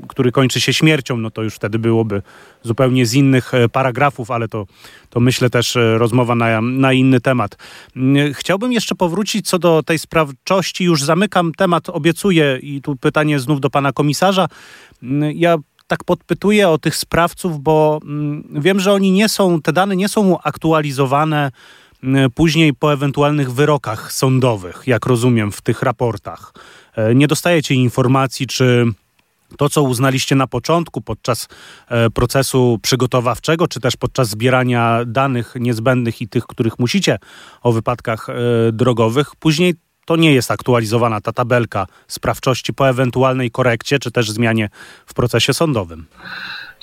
który 0.08 0.32
kończy 0.32 0.62
się 0.62 0.74
śmiercią, 0.74 1.18
no 1.18 1.32
to 1.32 1.44
już 1.44 1.56
wtedy 1.56 1.80
byłoby 1.80 2.22
zupełnie 2.64 3.06
z 3.06 3.14
innych 3.14 3.54
e, 3.54 3.70
paragrafów, 3.70 4.32
ale 4.32 4.48
to, 4.48 4.66
to 5.10 5.20
myślę 5.20 5.50
też 5.50 5.76
e, 5.76 5.98
rozmowa 5.98 6.36
na, 6.36 6.62
na 6.62 6.94
inny 6.94 7.22
temat. 7.22 7.58
Mm, 7.96 8.34
chciałbym 8.34 8.72
jeszcze 8.72 8.96
powrócić 8.96 9.48
co 9.48 9.60
do 9.60 9.84
tej 9.84 10.00
sprawczości. 10.00 10.84
Już 10.84 11.04
zamykam 11.04 11.52
temat, 11.52 11.90
obiecuję 11.90 12.60
i 12.62 12.82
tu 12.82 12.96
pytanie 12.96 13.40
znów 13.40 13.62
do 13.62 13.70
pana 13.70 13.94
komisarza. 13.94 14.48
Mm, 15.04 15.32
ja 15.36 15.58
tak 15.88 16.04
podpytuję 16.04 16.70
o 16.70 16.78
tych 16.78 16.96
sprawców, 16.96 17.60
bo 17.60 18.00
mm, 18.04 18.44
wiem, 18.52 18.80
że 18.80 18.94
oni 18.94 19.12
nie 19.12 19.30
są, 19.30 19.62
te 19.62 19.74
dane 19.74 19.96
nie 19.96 20.10
są 20.10 20.42
aktualizowane 20.42 21.52
później 22.36 22.74
po 22.74 22.94
ewentualnych 22.94 23.54
wyrokach 23.54 24.14
sądowych, 24.14 24.84
jak 24.86 25.06
rozumiem 25.06 25.52
w 25.52 25.62
tych 25.62 25.82
raportach. 25.82 26.54
E, 26.96 27.16
nie 27.16 27.28
dostajecie 27.28 27.76
informacji, 27.76 28.48
czy 28.48 28.86
to, 29.58 29.70
co 29.70 29.84
uznaliście 29.84 30.36
na 30.36 30.48
początku 30.48 31.02
podczas 31.02 31.48
e, 31.88 32.10
procesu 32.10 32.80
przygotowawczego, 32.82 33.68
czy 33.68 33.80
też 33.80 33.96
podczas 33.96 34.30
zbierania 34.30 35.00
danych 35.06 35.54
niezbędnych 35.60 36.22
i 36.22 36.28
tych, 36.28 36.48
których 36.48 36.80
musicie 36.80 37.18
o 37.62 37.72
wypadkach 37.72 38.30
e, 38.30 38.34
drogowych, 38.72 39.36
później 39.36 39.74
to 40.06 40.16
nie 40.16 40.34
jest 40.34 40.52
aktualizowana 40.52 41.22
ta 41.22 41.32
tabelka 41.32 41.88
sprawczości 42.08 42.74
po 42.74 42.90
ewentualnej 42.90 43.52
korekcie, 43.52 44.00
czy 44.00 44.12
też 44.12 44.32
zmianie 44.32 44.70
w 45.06 45.14
procesie 45.14 45.54
sądowym. 45.54 46.06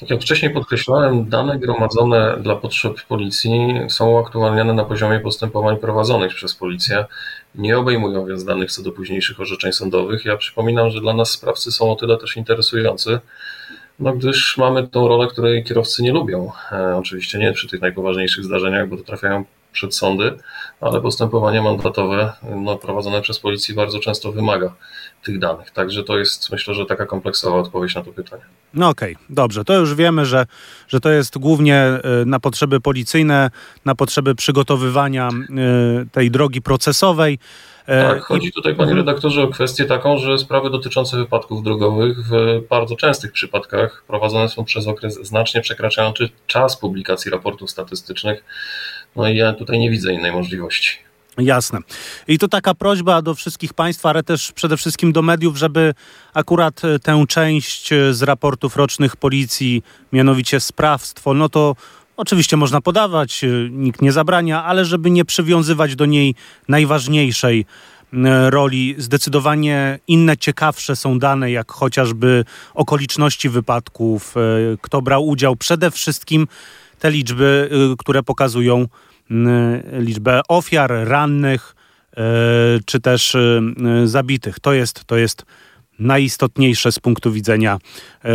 Tak 0.00 0.10
jak 0.10 0.20
wcześniej 0.20 0.54
podkreślałem, 0.54 1.28
dane 1.28 1.58
gromadzone 1.58 2.36
dla 2.40 2.56
potrzeb 2.56 2.94
policji 3.08 3.80
są 3.88 4.10
uaktualniane 4.10 4.74
na 4.74 4.84
poziomie 4.84 5.20
postępowań 5.20 5.76
prowadzonych 5.76 6.34
przez 6.34 6.54
policję. 6.54 7.04
Nie 7.54 7.78
obejmują 7.78 8.26
więc 8.26 8.44
danych 8.44 8.72
co 8.72 8.82
do 8.82 8.92
późniejszych 8.92 9.40
orzeczeń 9.40 9.72
sądowych. 9.72 10.24
Ja 10.24 10.36
przypominam, 10.36 10.90
że 10.90 11.00
dla 11.00 11.12
nas 11.12 11.30
sprawcy 11.30 11.72
są 11.72 11.92
o 11.92 11.96
tyle 11.96 12.16
też 12.18 12.36
interesujący, 12.36 13.18
no 13.98 14.12
gdyż 14.12 14.56
mamy 14.56 14.88
tą 14.88 15.08
rolę, 15.08 15.28
której 15.28 15.64
kierowcy 15.64 16.02
nie 16.02 16.12
lubią. 16.12 16.52
E, 16.72 16.96
oczywiście 16.96 17.38
nie 17.38 17.52
przy 17.52 17.68
tych 17.68 17.80
najpoważniejszych 17.80 18.44
zdarzeniach, 18.44 18.88
bo 18.88 18.96
to 18.96 19.02
trafiają 19.02 19.44
przed 19.75 19.97
sądy, 19.97 20.38
ale 20.81 21.00
postępowanie 21.00 21.62
mandatowe 21.62 22.33
no, 22.57 22.76
prowadzone 22.76 23.21
przez 23.23 23.38
policję 23.38 23.75
bardzo 23.75 23.99
często 23.99 24.33
wymaga 24.33 24.75
tych 25.25 25.38
danych. 25.38 25.71
Także 25.71 26.04
to 26.04 26.19
jest 26.19 26.52
myślę, 26.52 26.75
że 26.75 26.87
taka 26.87 27.07
kompleksowa 27.07 27.57
odpowiedź 27.57 27.95
na 27.95 28.02
to 28.02 28.12
pytanie. 28.12 28.43
No 28.75 28.88
okej, 28.88 29.14
okay, 29.14 29.26
dobrze. 29.31 29.64
To 29.64 29.75
już 29.75 29.95
wiemy, 29.95 30.26
że, 30.26 30.47
że 30.88 31.00
to 31.00 31.11
jest 31.11 31.38
głównie 31.38 31.87
na 32.26 32.40
potrzeby 32.40 32.81
policyjne, 32.81 33.50
na 33.85 33.95
potrzeby 33.95 34.35
przygotowywania 34.35 35.31
tej 36.12 36.31
drogi 36.31 36.62
procesowej. 36.62 37.38
E, 37.87 38.02
tak, 38.02 38.23
chodzi 38.23 38.52
tutaj, 38.52 38.75
panie 38.75 38.93
mhm. 38.93 39.07
redaktorze, 39.07 39.43
o 39.43 39.49
kwestię 39.49 39.85
taką, 39.85 40.19
że 40.19 40.38
sprawy 40.38 40.71
dotyczące 40.71 41.16
wypadków 41.16 41.62
drogowych 41.62 42.19
w 42.19 42.61
bardzo 42.71 42.97
częstych 42.97 43.33
przypadkach 43.33 44.04
prowadzone 44.07 44.49
są 44.49 44.64
przez 44.64 44.87
okres 44.87 45.14
znacznie 45.14 45.61
przekraczający 45.61 46.28
czas 46.47 46.76
publikacji 46.76 47.31
raportów 47.31 47.71
statystycznych. 47.71 48.45
No 49.16 49.28
i 49.28 49.37
ja 49.37 49.52
tutaj 49.52 49.78
nie 49.78 49.90
widzę 49.90 50.12
innej 50.12 50.33
możliwości. 50.33 51.04
Jasne. 51.38 51.78
I 52.28 52.38
to 52.38 52.49
taka 52.49 52.75
prośba 52.75 53.23
do 53.23 53.35
wszystkich 53.35 53.75
Państwa, 53.75 54.11
ale 54.11 54.23
też 54.23 54.52
przede 54.52 54.76
wszystkim 54.76 55.12
do 55.12 55.23
mediów, 55.23 55.56
żeby 55.56 55.94
akurat 56.35 56.85
e, 56.85 56.99
tę 56.99 57.25
część 57.28 57.92
e, 57.92 58.14
z 58.14 58.23
raportów 58.23 58.76
rocznych 58.76 59.16
policji, 59.16 59.83
mianowicie 60.12 60.61
sprawstwo, 60.61 61.35
no 61.35 61.49
to 61.49 61.76
Oczywiście 62.16 62.56
można 62.56 62.80
podawać, 62.80 63.44
y, 63.44 63.68
nikt 63.73 64.02
nie 64.02 64.12
zabrania, 64.12 64.64
ale 64.64 64.85
żeby 64.85 65.11
nie 65.11 65.25
przywiązywać 65.25 65.97
do 65.97 66.06
niej 66.06 66.35
najważniejszej 66.68 67.66
roli. 68.50 68.94
Zdecydowanie 68.99 69.99
inne, 70.09 70.37
ciekawsze 70.37 70.97
są 70.97 71.18
dane, 71.18 71.50
jak 71.50 71.73
chociażby 71.73 72.44
okoliczności 72.75 73.49
wypadków, 73.49 74.35
kto 74.83 75.02
brał 75.02 75.26
udział. 75.26 75.56
Przede 75.56 75.90
wszystkim 75.90 76.47
te 76.98 77.10
liczby, 77.10 77.70
które 77.98 78.22
pokazują 78.22 78.86
liczbę 79.92 80.40
ofiar, 80.48 80.92
rannych 81.04 81.76
czy 82.86 83.00
też 83.00 83.36
zabitych. 84.04 84.60
To 84.60 84.72
jest, 84.72 85.04
to 85.04 85.16
jest 85.16 85.44
najistotniejsze 85.98 86.92
z 86.92 86.98
punktu 86.98 87.32
widzenia 87.32 87.78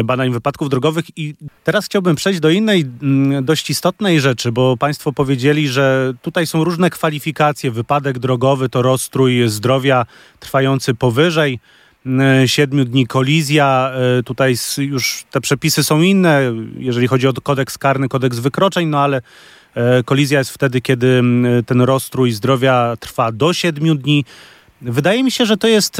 badań 0.03 0.31
wypadków 0.31 0.69
drogowych. 0.69 1.05
I 1.17 1.35
teraz 1.63 1.85
chciałbym 1.85 2.15
przejść 2.15 2.39
do 2.39 2.49
innej 2.49 2.85
mm, 3.01 3.45
dość 3.45 3.69
istotnej 3.69 4.19
rzeczy, 4.19 4.51
bo 4.51 4.77
Państwo 4.77 5.13
powiedzieli, 5.13 5.67
że 5.67 6.13
tutaj 6.21 6.47
są 6.47 6.63
różne 6.63 6.89
kwalifikacje. 6.89 7.71
Wypadek 7.71 8.19
drogowy 8.19 8.69
to 8.69 8.81
rozstrój 8.81 9.49
zdrowia 9.49 10.05
trwający 10.39 10.95
powyżej 10.95 11.59
siedmiu 12.45 12.85
dni 12.85 13.07
kolizja. 13.07 13.91
E, 14.19 14.23
tutaj 14.23 14.55
już 14.77 15.23
te 15.31 15.41
przepisy 15.41 15.83
są 15.83 16.01
inne, 16.01 16.53
jeżeli 16.77 17.07
chodzi 17.07 17.27
o 17.27 17.33
kodeks 17.33 17.77
karny, 17.77 18.09
kodeks 18.09 18.39
wykroczeń, 18.39 18.87
no 18.87 18.99
ale 18.99 19.21
e, 19.75 20.03
kolizja 20.03 20.39
jest 20.39 20.51
wtedy, 20.51 20.81
kiedy 20.81 21.21
ten 21.65 21.81
rozstrój 21.81 22.31
zdrowia 22.31 22.95
trwa 22.99 23.31
do 23.31 23.53
siedmiu 23.53 23.95
dni. 23.95 24.25
Wydaje 24.81 25.23
mi 25.23 25.31
się, 25.31 25.45
że 25.45 25.57
to 25.57 25.67
jest, 25.67 25.97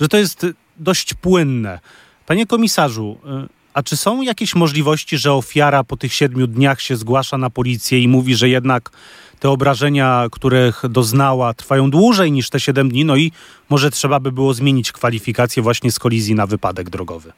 że 0.00 0.08
to 0.08 0.16
jest 0.16 0.46
dość 0.76 1.14
płynne. 1.14 1.78
Panie 2.26 2.46
komisarzu, 2.46 3.18
y, 3.44 3.57
a 3.78 3.82
czy 3.82 3.96
są 3.96 4.22
jakieś 4.22 4.54
możliwości, 4.54 5.18
że 5.18 5.32
ofiara 5.32 5.84
po 5.84 5.96
tych 5.96 6.12
siedmiu 6.12 6.46
dniach 6.46 6.80
się 6.80 6.96
zgłasza 6.96 7.38
na 7.38 7.50
policję 7.50 7.98
i 8.00 8.08
mówi, 8.08 8.34
że 8.34 8.48
jednak 8.48 8.90
te 9.40 9.50
obrażenia, 9.50 10.26
których 10.32 10.82
doznała, 10.88 11.54
trwają 11.54 11.90
dłużej 11.90 12.32
niż 12.32 12.50
te 12.50 12.60
siedem 12.60 12.88
dni, 12.88 13.04
no 13.04 13.16
i 13.16 13.32
może 13.68 13.90
trzeba 13.90 14.20
by 14.20 14.32
było 14.32 14.54
zmienić 14.54 14.92
kwalifikację 14.92 15.62
właśnie 15.62 15.92
z 15.92 15.98
kolizji 15.98 16.34
na 16.34 16.46
wypadek 16.46 16.90
drogowy? 16.90 17.32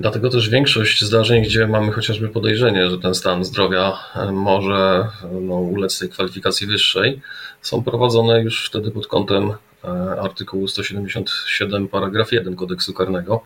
Dlatego 0.00 0.30
też 0.30 0.48
większość 0.48 1.04
zdarzeń, 1.04 1.42
gdzie 1.42 1.66
mamy 1.66 1.92
chociażby 1.92 2.28
podejrzenie, 2.28 2.90
że 2.90 2.98
ten 2.98 3.14
stan 3.14 3.44
zdrowia 3.44 3.92
e, 4.16 4.32
może 4.32 5.08
no, 5.40 5.54
ulec 5.54 5.98
tej 5.98 6.08
kwalifikacji 6.08 6.66
wyższej, 6.66 7.20
są 7.62 7.82
prowadzone 7.82 8.42
już 8.42 8.66
wtedy 8.66 8.90
pod 8.90 9.06
kątem 9.06 9.52
E, 9.52 9.73
artykułu 10.22 10.68
177 10.68 11.88
paragraf 11.88 12.32
1 12.32 12.56
kodeksu 12.56 12.92
karnego. 12.92 13.40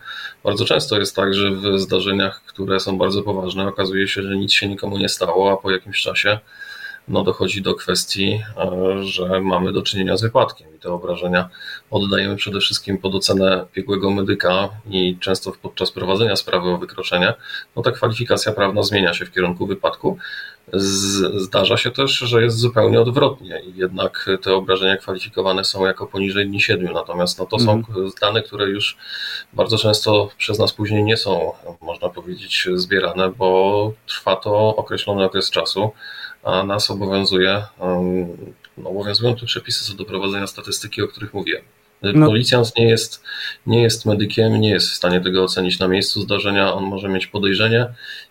Bardzo 0.45 0.65
często 0.65 0.99
jest 0.99 1.17
tak, 1.17 1.35
że 1.35 1.51
w 1.51 1.79
zdarzeniach, 1.79 2.43
które 2.47 2.81
są 2.81 2.99
bardzo 2.99 3.23
poważne, 3.23 3.67
okazuje 3.69 4.09
się, 4.09 4.23
że 4.23 4.37
nic 4.37 4.53
się 4.53 4.69
nikomu 4.69 4.99
nie 4.99 5.09
stało, 5.09 5.53
a 5.53 5.57
po 5.57 5.71
jakimś 5.71 6.03
czasie 6.03 6.39
no, 7.09 7.23
dochodzi 7.23 7.63
do 7.63 7.75
kwestii, 7.75 8.41
e, 8.57 9.03
że 9.03 9.41
mamy 9.41 9.73
do 9.73 9.83
czynienia 9.83 10.17
z 10.17 10.23
wypadkiem 10.23 10.77
i 10.77 10.79
te 10.79 10.93
obrażenia 10.93 11.49
oddajemy 11.91 12.37
przede 12.37 12.61
wszystkim 12.61 12.99
pod 12.99 13.15
ocenę 13.15 13.65
biegłego 13.75 14.11
medyka 14.11 14.69
i 14.91 15.17
często 15.21 15.53
podczas 15.63 15.91
prowadzenia 15.91 16.37
sprawy 16.37 16.69
o 16.69 16.79
wykroczenie, 16.79 17.35
no 17.77 17.83
ta 17.83 17.91
kwalifikacja 17.91 18.53
prawna 18.53 18.83
zmienia 18.83 19.15
się 19.15 19.25
w 19.25 19.33
kierunku 19.33 19.67
wypadku, 19.67 20.19
Zdarza 21.37 21.77
się 21.77 21.91
też, 21.91 22.11
że 22.11 22.43
jest 22.43 22.59
zupełnie 22.59 23.01
odwrotnie 23.01 23.61
i 23.61 23.77
jednak 23.77 24.31
te 24.43 24.55
obrażenia 24.55 24.97
kwalifikowane 24.97 25.65
są 25.65 25.87
jako 25.87 26.07
poniżej 26.07 26.47
dni 26.47 26.61
siedmiu, 26.61 26.93
natomiast 26.93 27.39
no 27.39 27.47
to 27.47 27.59
są 27.59 27.73
mhm. 27.73 28.11
dane, 28.21 28.43
które 28.43 28.67
już 28.67 28.97
bardzo 29.53 29.79
często 29.79 30.29
przez 30.39 30.59
nas 30.59 30.73
później 30.73 31.05
nie 31.05 31.17
są, 31.17 31.53
można 31.81 32.09
powiedzieć, 32.09 32.69
zbierane, 32.75 33.31
bo 33.31 33.93
trwa 34.07 34.37
to 34.37 34.77
określony 34.77 35.25
okres 35.25 35.51
czasu, 35.51 35.91
a 36.43 36.63
nas 36.65 36.91
obowiązuje, 36.91 37.63
no, 38.79 38.91
obowiązują 38.91 39.35
tu 39.35 39.47
przepisy 39.47 39.85
co 39.85 39.95
do 39.95 40.05
prowadzenia 40.05 40.47
statystyki, 40.47 41.03
o 41.03 41.09
których 41.09 41.35
mówiłem. 41.35 41.63
No. 42.03 42.27
Policjant 42.27 42.77
nie 42.77 42.89
jest, 42.89 43.23
nie 43.67 43.83
jest 43.83 44.07
medykiem, 44.07 44.61
nie 44.61 44.71
jest 44.71 44.91
w 44.91 44.95
stanie 44.95 45.21
tego 45.21 45.45
ocenić 45.45 45.79
na 45.79 45.89
miejscu 45.89 46.21
zdarzenia. 46.21 46.75
On 46.75 46.85
może 46.85 47.09
mieć 47.09 47.27
podejrzenie 47.27 47.87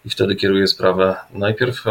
i 0.05 0.09
wtedy 0.09 0.35
kieruje 0.35 0.67
sprawę 0.67 1.15
najpierw 1.33 1.83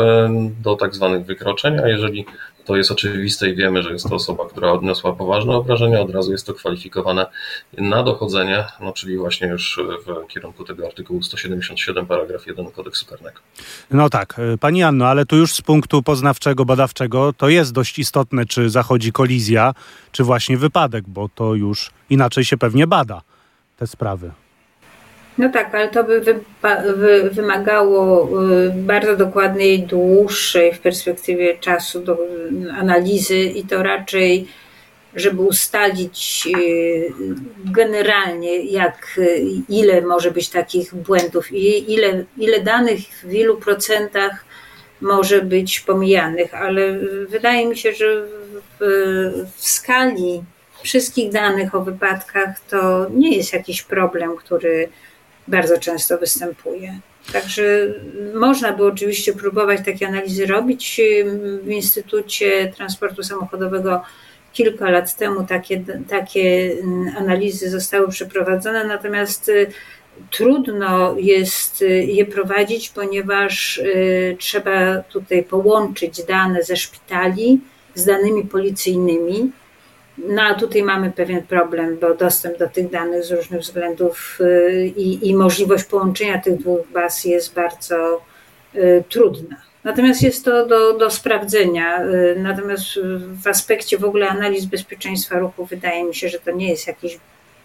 do 0.62 0.76
tak 0.76 0.94
zwanych 0.94 1.26
wykroczeń, 1.26 1.78
a 1.78 1.88
jeżeli 1.88 2.26
to 2.66 2.76
jest 2.76 2.90
oczywiste 2.90 3.50
i 3.50 3.56
wiemy, 3.56 3.82
że 3.82 3.92
jest 3.92 4.08
to 4.08 4.14
osoba, 4.14 4.48
która 4.48 4.72
odniosła 4.72 5.12
poważne 5.12 5.56
obrażenia, 5.56 6.00
od 6.00 6.10
razu 6.10 6.32
jest 6.32 6.46
to 6.46 6.54
kwalifikowane 6.54 7.26
na 7.78 8.02
dochodzenie, 8.02 8.64
no 8.80 8.92
czyli 8.92 9.16
właśnie 9.16 9.48
już 9.48 9.80
w 10.06 10.26
kierunku 10.26 10.64
tego 10.64 10.86
artykułu 10.86 11.22
177 11.22 12.06
paragraf 12.06 12.46
1 12.46 12.70
kodeksu 12.70 13.06
karnego. 13.06 13.40
No 13.90 14.10
tak, 14.10 14.38
e, 14.38 14.58
pani 14.58 14.82
Anno, 14.82 15.06
ale 15.06 15.26
tu 15.26 15.36
już 15.36 15.52
z 15.52 15.62
punktu 15.62 16.02
poznawczego, 16.02 16.64
badawczego 16.64 17.32
to 17.32 17.48
jest 17.48 17.72
dość 17.72 17.98
istotne, 17.98 18.46
czy 18.46 18.70
zachodzi 18.70 19.12
kolizja, 19.12 19.74
czy 20.12 20.24
właśnie 20.24 20.56
wypadek, 20.56 21.04
bo 21.08 21.28
to 21.34 21.54
już 21.54 21.90
inaczej 22.10 22.44
się 22.44 22.56
pewnie 22.56 22.86
bada 22.86 23.22
te 23.76 23.86
sprawy. 23.86 24.30
No 25.38 25.48
tak, 25.48 25.74
ale 25.74 25.88
to 25.88 26.04
by 26.04 26.20
wy 26.20 27.30
wymagało 27.30 28.28
y, 28.42 28.70
bardzo 28.70 29.16
dokładnej, 29.16 29.82
dłuższej 29.82 30.74
w 30.74 30.80
perspektywie 30.80 31.58
czasu 31.58 32.00
do 32.00 32.18
analizy 32.78 33.38
i 33.38 33.64
to 33.64 33.82
raczej, 33.82 34.48
żeby 35.14 35.42
ustalić 35.42 36.48
y, 36.58 37.12
generalnie, 37.64 38.64
jak, 38.64 39.20
ile 39.68 40.00
może 40.00 40.30
być 40.30 40.48
takich 40.48 40.94
błędów 40.94 41.52
i 41.52 41.92
ile, 41.92 42.24
ile 42.38 42.60
danych 42.60 42.98
w 43.24 43.32
ilu 43.32 43.56
procentach 43.56 44.44
może 45.00 45.42
być 45.42 45.80
pomijanych, 45.80 46.54
ale 46.54 46.98
wydaje 47.28 47.66
mi 47.66 47.76
się, 47.76 47.92
że 47.92 48.26
w, 48.80 49.52
w 49.56 49.68
skali 49.68 50.42
wszystkich 50.82 51.32
danych 51.32 51.74
o 51.74 51.82
wypadkach 51.82 52.60
to 52.70 53.06
nie 53.10 53.36
jest 53.36 53.52
jakiś 53.52 53.82
problem, 53.82 54.36
który 54.36 54.88
bardzo 55.48 55.78
często 55.78 56.18
występuje. 56.18 57.00
Także 57.32 57.62
można 58.34 58.72
by 58.72 58.84
oczywiście 58.86 59.32
próbować 59.32 59.80
takie 59.84 60.08
analizy 60.08 60.46
robić. 60.46 61.00
W 61.62 61.68
Instytucie 61.68 62.72
Transportu 62.76 63.22
Samochodowego 63.22 64.02
kilka 64.56 64.90
lat 64.90 65.16
temu 65.16 65.46
takie, 65.46 65.84
takie 66.08 66.76
analizy 67.18 67.70
zostały 67.70 68.08
przeprowadzone, 68.08 68.84
natomiast 68.84 69.48
y, 69.48 69.66
trudno 70.30 71.14
jest 71.18 71.82
y, 71.82 72.04
je 72.04 72.26
prowadzić, 72.26 72.88
ponieważ 72.88 73.78
y, 73.78 74.36
trzeba 74.38 75.02
tutaj 75.02 75.42
połączyć 75.42 76.24
dane 76.24 76.62
ze 76.62 76.76
szpitali 76.76 77.60
z 77.94 78.04
danymi 78.04 78.44
policyjnymi 78.44 79.50
no 80.18 80.42
a 80.42 80.54
tutaj 80.54 80.82
mamy 80.82 81.12
pewien 81.12 81.42
problem, 81.42 81.98
bo 82.00 82.14
dostęp 82.14 82.58
do 82.58 82.68
tych 82.68 82.90
danych 82.90 83.24
z 83.24 83.30
różnych 83.30 83.60
względów 83.60 84.38
y, 84.40 84.92
i, 84.96 85.28
i 85.28 85.34
możliwość 85.34 85.84
połączenia 85.84 86.40
tych 86.40 86.58
dwóch 86.58 86.80
baz 86.92 87.24
jest 87.24 87.54
bardzo 87.54 88.20
y, 88.74 89.04
trudna. 89.08 89.56
Natomiast 89.84 90.22
jest 90.22 90.44
to 90.44 90.66
do, 90.66 90.98
do 90.98 91.10
sprawdzenia. 91.10 92.02
Y, 92.04 92.36
natomiast 92.38 92.84
w 93.42 93.46
aspekcie 93.46 93.98
w 93.98 94.04
ogóle 94.04 94.28
analiz 94.28 94.64
bezpieczeństwa 94.64 95.38
ruchu 95.38 95.66
wydaje 95.66 96.04
mi 96.04 96.14
się, 96.14 96.28
że 96.28 96.38
to 96.38 96.50
nie 96.50 96.68
jest 96.68 96.86
jakiś 96.86 97.18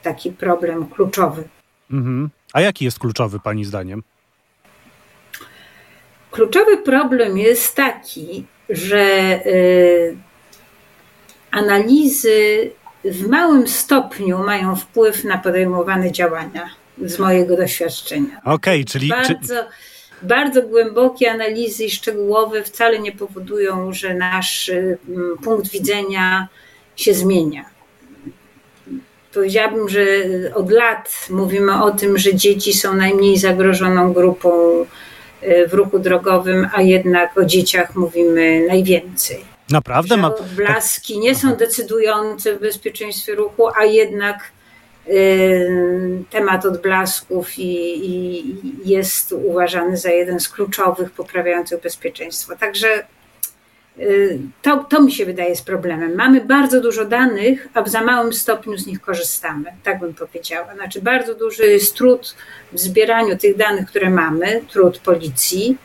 taki 0.04 0.32
problem 0.32 0.88
kluczowy. 0.88 1.44
Mhm. 1.92 2.30
A 2.54 2.62
jaki 2.62 2.86
jest 2.86 3.00
kluczowy 3.00 3.40
Pani 3.40 3.66
zdaniem? 3.66 4.04
Kluczowy 6.32 6.78
problem 6.78 7.38
jest 7.38 7.76
taki, 7.76 8.46
że 8.70 9.40
analizy 11.52 12.72
w 13.06 13.28
małym 13.28 13.68
stopniu 13.68 14.38
mają 14.38 14.76
wpływ 14.76 15.24
na 15.24 15.38
podejmowane 15.38 16.12
działania 16.12 16.70
z 17.06 17.20
mojego 17.20 17.58
doświadczenia. 17.58 18.42
Okej, 18.46 18.82
okay, 18.82 18.86
czyli. 18.86 19.10
Bardzo, 19.10 19.56
bardzo 20.22 20.62
głębokie 20.62 21.32
analizy 21.32 21.86
i 21.86 21.92
szczegółowe 21.92 22.64
wcale 22.64 23.00
nie 23.00 23.12
powodują, 23.12 23.94
że 23.94 24.14
nasz 24.14 24.70
mm, 24.70 25.38
punkt 25.44 25.72
widzenia 25.72 26.48
się 26.96 27.14
zmienia. 27.14 27.66
Powiedziałabym, 29.34 29.90
że 29.90 30.06
od 30.54 30.72
lat 30.72 31.28
mówimy 31.30 31.84
o 31.84 31.92
tym, 31.92 32.18
że 32.18 32.36
dzieci 32.36 32.74
są 32.74 32.96
najmniej 32.96 33.38
zagrożoną 33.38 34.14
grupą 34.14 34.52
y, 35.44 35.68
w 35.68 35.74
ruchu 35.74 36.00
drogowym, 36.00 36.70
a 36.74 36.82
jednak 36.82 37.38
o 37.38 37.46
dzieciach 37.46 37.96
mówimy 37.96 38.66
najwięcej. 38.68 39.51
Naprawdę? 39.72 40.18
Ma... 40.18 40.34
Blaski 40.56 41.20
nie 41.20 41.36
są 41.36 41.56
decydujące 41.56 42.56
w 42.56 42.60
bezpieczeństwie 42.60 43.36
ruchu, 43.36 43.68
a 43.76 43.86
jednak 43.86 44.52
y, 45.08 46.24
temat 46.30 46.66
odblasków 46.66 47.60
i, 47.60 48.06
i 48.10 48.56
jest 48.86 49.32
uważany 49.32 49.98
za 49.98 50.10
jeden 50.10 50.40
z 50.40 50.50
kluczowych 50.50 51.12
poprawiających 51.12 51.82
bezpieczeństwo. 51.82 52.56
Także 52.60 53.04
y, 54.00 54.40
to, 54.62 54.86
to 54.90 55.02
mi 55.02 55.12
się 55.12 55.26
wydaje 55.26 55.56
z 55.56 55.62
problemem. 55.62 56.16
Mamy 56.16 56.42
bardzo 56.42 56.82
dużo 56.82 57.06
danych, 57.06 57.68
a 57.74 57.82
w 57.82 57.90
za 57.90 58.02
małym 58.02 58.34
stopniu 58.34 58.78
z 58.78 58.88
nich 58.88 59.02
korzystamy, 59.02 59.74
tak 59.84 60.00
bym 60.00 60.14
powiedziała. 60.14 60.74
Znaczy, 60.76 61.02
bardzo 61.02 61.36
duży 61.36 61.68
jest 61.68 61.96
trud 61.96 62.36
w 62.72 62.80
zbieraniu 62.80 63.38
tych 63.38 63.58
danych, 63.58 63.88
które 63.88 64.10
mamy, 64.10 64.62
trud 64.70 64.98
policji 64.98 65.78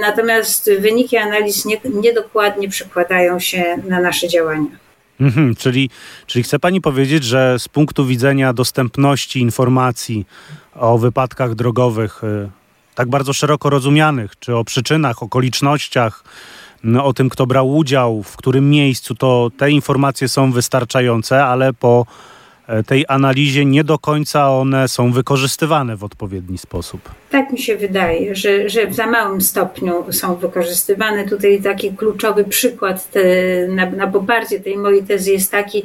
natomiast 0.00 0.70
wyniki 0.80 1.16
analiz 1.16 1.64
nie, 1.64 1.80
niedokładnie 2.02 2.68
przekładają 2.68 3.38
się 3.38 3.64
na 3.88 4.00
nasze 4.00 4.28
działania. 4.28 4.84
Mhm, 5.20 5.54
czyli, 5.54 5.90
czyli 6.26 6.42
chce 6.42 6.58
Pani 6.58 6.80
powiedzieć, 6.80 7.24
że 7.24 7.58
z 7.58 7.68
punktu 7.68 8.06
widzenia 8.06 8.52
dostępności 8.52 9.40
informacji 9.40 10.26
o 10.74 10.98
wypadkach 10.98 11.54
drogowych, 11.54 12.24
y, 12.24 12.48
tak 12.94 13.08
bardzo 13.08 13.32
szeroko 13.32 13.70
rozumianych, 13.70 14.38
czy 14.38 14.56
o 14.56 14.64
przyczynach, 14.64 15.22
okolicznościach, 15.22 16.24
no, 16.84 17.04
o 17.04 17.12
tym, 17.12 17.28
kto 17.28 17.46
brał 17.46 17.76
udział, 17.76 18.22
w 18.22 18.36
którym 18.36 18.70
miejscu, 18.70 19.14
to 19.14 19.50
te 19.56 19.70
informacje 19.70 20.28
są 20.28 20.52
wystarczające, 20.52 21.44
ale 21.44 21.72
po 21.72 22.06
tej 22.86 23.04
analizie 23.08 23.64
nie 23.64 23.84
do 23.84 23.98
końca 23.98 24.50
one 24.50 24.88
są 24.88 25.12
wykorzystywane 25.12 25.96
w 25.96 26.04
odpowiedni 26.04 26.58
sposób. 26.58 27.00
Tak 27.30 27.52
mi 27.52 27.58
się 27.58 27.76
wydaje, 27.76 28.34
że, 28.34 28.68
że 28.68 28.86
w 28.86 28.94
za 28.94 29.06
małym 29.06 29.40
stopniu 29.40 30.12
są 30.12 30.34
wykorzystywane. 30.36 31.28
Tutaj 31.28 31.62
taki 31.62 31.92
kluczowy 31.92 32.44
przykład 32.44 33.10
te, 33.10 33.22
na, 33.68 33.90
na 33.90 34.06
poparcie 34.06 34.60
tej 34.60 34.76
mojej 34.76 35.02
tezy 35.02 35.32
jest 35.32 35.50
taki, 35.50 35.82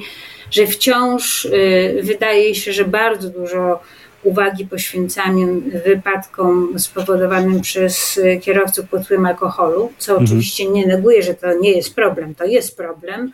że 0.52 0.68
wciąż 0.68 1.46
y, 1.46 2.02
wydaje 2.04 2.56
się, 2.56 2.74
że 2.74 2.86
bardzo 2.86 3.30
dużo 3.30 3.80
uwagi 4.24 4.66
poświęcamy 4.66 5.62
wypadkom 5.86 6.80
spowodowanym 6.80 7.62
przez 7.62 8.20
kierowców 8.42 8.90
pod 8.90 9.04
wpływem 9.04 9.26
alkoholu, 9.26 9.92
co 9.98 10.12
mhm. 10.12 10.26
oczywiście 10.26 10.70
nie 10.70 10.88
neguje, 10.88 11.24
że 11.24 11.34
to 11.34 11.54
nie 11.54 11.72
jest 11.72 11.96
problem, 11.96 12.36
to 12.36 12.46
jest 12.46 12.78
problem, 12.78 13.32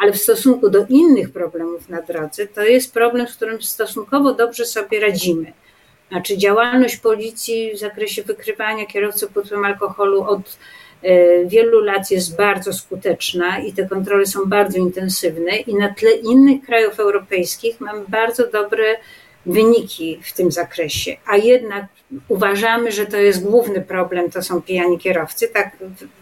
ale 0.00 0.12
w 0.12 0.18
stosunku 0.18 0.70
do 0.70 0.86
innych 0.88 1.32
problemów 1.32 1.88
na 1.88 2.02
drodze, 2.02 2.46
to 2.46 2.62
jest 2.62 2.94
problem, 2.94 3.28
z 3.28 3.36
którym 3.36 3.62
stosunkowo 3.62 4.34
dobrze 4.34 4.64
sobie 4.64 5.00
radzimy. 5.00 5.52
Znaczy, 6.10 6.38
działalność 6.38 6.96
policji 6.96 7.72
w 7.74 7.78
zakresie 7.78 8.22
wykrywania 8.22 8.86
kierowców 8.86 9.32
pod 9.32 9.46
wpływem 9.46 9.64
alkoholu 9.64 10.22
od 10.22 10.58
e, 11.02 11.44
wielu 11.46 11.80
lat 11.80 12.10
jest 12.10 12.36
bardzo 12.36 12.72
skuteczna 12.72 13.58
i 13.58 13.72
te 13.72 13.88
kontrole 13.88 14.26
są 14.26 14.40
bardzo 14.46 14.78
intensywne, 14.78 15.56
i 15.56 15.74
na 15.74 15.94
tle 15.94 16.10
innych 16.10 16.62
krajów 16.62 17.00
europejskich 17.00 17.80
mamy 17.80 18.00
bardzo 18.08 18.46
dobre 18.46 18.84
wyniki 19.46 20.20
w 20.24 20.32
tym 20.32 20.52
zakresie, 20.52 21.16
a 21.26 21.36
jednak 21.36 21.84
uważamy, 22.28 22.92
że 22.92 23.06
to 23.06 23.16
jest 23.16 23.42
główny 23.42 23.80
problem, 23.80 24.30
to 24.30 24.42
są 24.42 24.62
pijani 24.62 24.98
kierowcy. 24.98 25.48
Tak 25.48 25.76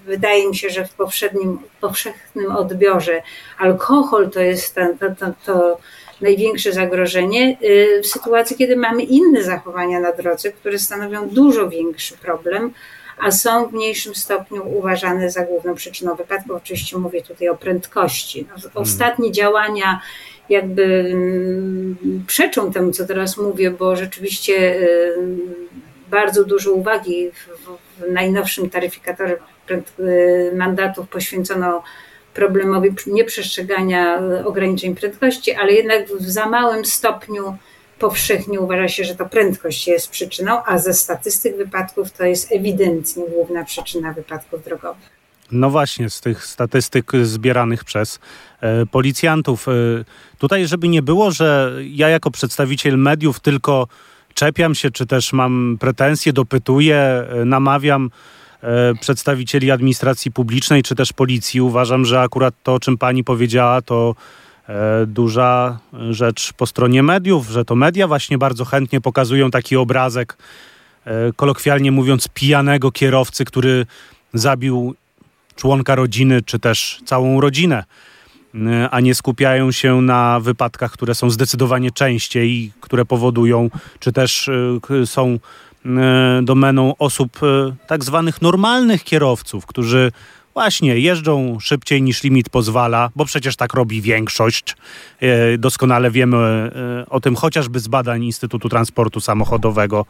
wydaje 0.07 0.49
mi 0.49 0.57
się, 0.57 0.71
że 0.71 0.87
w 0.87 0.95
powszechnym, 0.95 1.59
powszechnym 1.81 2.57
odbiorze 2.57 3.23
alkohol 3.59 4.31
to 4.31 4.41
jest 4.41 4.75
to, 4.75 4.81
to, 5.19 5.33
to 5.47 5.79
największe 6.21 6.73
zagrożenie 6.73 7.57
y, 7.63 8.01
w 8.03 8.07
sytuacji, 8.07 8.57
kiedy 8.57 8.77
mamy 8.77 9.03
inne 9.03 9.43
zachowania 9.43 10.01
na 10.01 10.13
drodze, 10.13 10.53
które 10.53 10.79
stanowią 10.79 11.29
dużo 11.29 11.69
większy 11.69 12.17
problem, 12.17 12.73
a 13.19 13.31
są 13.31 13.69
w 13.69 13.73
mniejszym 13.73 14.15
stopniu 14.15 14.79
uważane 14.79 15.31
za 15.31 15.45
główną 15.45 15.75
przyczyną 15.75 16.15
wypadków. 16.15 16.57
Oczywiście 16.57 16.99
mówię 16.99 17.23
tutaj 17.23 17.49
o 17.49 17.57
prędkości. 17.57 18.47
No, 18.49 18.55
mhm. 18.55 18.73
ostatnie 18.75 19.33
działania 19.33 20.01
jakby 20.51 20.85
mm, 20.85 21.97
przeczą 22.27 22.73
temu, 22.73 22.93
co 22.93 23.07
teraz 23.07 23.37
mówię, 23.37 23.71
bo 23.71 23.97
rzeczywiście 23.97 24.81
y, 24.81 25.17
bardzo 26.11 26.45
dużo 26.45 26.73
uwagi 26.73 27.31
w, 27.31 28.13
najnowszym 28.13 28.71
taryfikatorze 28.71 29.37
y, 29.71 30.53
mandatów 30.55 31.09
poświęcono 31.09 31.83
problemowi 32.35 32.91
nieprzestrzegania 33.07 34.23
ograniczeń 34.45 34.95
prędkości, 34.95 35.53
ale 35.53 35.73
jednak 35.73 36.09
w 36.09 36.31
za 36.31 36.47
małym 36.47 36.85
stopniu 36.85 37.57
powszechnie 37.99 38.61
uważa 38.61 38.89
się, 38.89 39.05
że 39.05 39.15
to 39.15 39.27
prędkość 39.27 39.89
jest 39.89 40.11
przyczyną, 40.11 40.63
a 40.67 40.79
ze 40.79 40.95
statystyk 40.95 41.57
wypadków 41.57 42.11
to 42.11 42.25
jest 42.25 42.53
ewidentnie 42.53 43.25
główna 43.29 43.65
przyczyna 43.65 44.13
wypadków 44.13 44.65
drogowych. 44.65 45.20
No 45.53 45.71
właśnie, 45.71 46.11
z 46.11 46.21
tych 46.21 46.47
statystyk 46.47 47.13
zbieranych 47.23 47.85
przez 47.85 48.21
e, 48.61 48.87
policjantów. 48.87 49.69
E, 49.69 49.73
tutaj, 50.39 50.67
żeby 50.67 50.89
nie 50.89 51.03
było, 51.03 51.31
że 51.31 51.73
ja 51.83 52.09
jako 52.09 52.31
przedstawiciel 52.31 52.99
mediów 52.99 53.41
tylko 53.41 53.89
czepiam 54.35 54.75
się, 54.75 54.91
czy 54.91 55.07
też 55.07 55.33
mam 55.33 55.77
pretensje, 55.81 56.33
dopytuję, 56.33 56.97
e, 56.97 57.45
namawiam 57.45 58.11
przedstawicieli 59.01 59.71
administracji 59.71 60.33
publicznej, 60.33 60.83
czy 60.83 60.95
też 60.95 61.13
policji. 61.13 61.61
Uważam, 61.61 62.05
że 62.05 62.21
akurat 62.21 62.55
to, 62.63 62.75
o 62.75 62.81
czym 62.81 62.99
pani 62.99 63.25
powiedziała, 63.25 63.83
to 63.83 64.15
duża 65.07 65.79
rzecz 66.11 66.53
po 66.53 66.67
stronie 66.67 67.03
mediów, 67.03 67.49
że 67.49 67.65
to 67.65 67.75
media 67.75 68.09
właśnie 68.09 68.39
bardzo 68.39 68.65
chętnie 68.65 69.01
pokazują 69.01 69.51
taki 69.51 69.77
obrazek, 69.77 70.37
kolokwialnie 71.37 71.93
mówiąc, 71.93 72.29
pijanego 72.35 72.93
kierowcy, 72.93 73.45
który 73.45 73.87
zabił 74.35 74.95
członka 75.61 75.95
rodziny, 75.95 76.43
czy 76.43 76.59
też 76.59 77.01
całą 77.05 77.41
rodzinę, 77.41 77.85
a 78.91 79.01
nie 79.01 79.15
skupiają 79.15 79.73
się 79.73 80.01
na 80.01 80.41
wypadkach, 80.41 80.93
które 80.93 81.15
są 81.15 81.31
zdecydowanie 81.31 81.91
częściej, 81.91 82.73
które 82.81 83.05
powodują, 83.05 83.71
czy 83.99 84.13
też 84.13 84.49
y, 84.49 85.07
są 85.07 85.35
y, 85.35 85.89
domeną 86.43 86.95
osób 86.99 87.43
y, 87.43 87.87
tak 87.87 88.05
zwanych 88.05 88.43
normalnych 88.43 89.05
kierowców, 89.05 89.67
którzy 89.67 90.13
właśnie 90.55 90.99
jeżdżą 90.99 91.61
szybciej 91.61 92.03
niż 92.03 92.23
limit 92.23 92.49
pozwala, 92.49 93.11
bo 93.17 93.25
przecież 93.25 93.57
tak 93.57 93.75
robi 93.75 94.03
większość. 94.03 94.77
Doskonale 95.59 96.11
wiemy 96.11 96.71
o 97.11 97.21
tym 97.21 97.37
chociażby 97.37 97.81
z 97.81 97.89
badań 97.89 98.25
Instytutu 98.25 98.69
Transportu 98.69 99.21
Samochodowego 99.21 100.07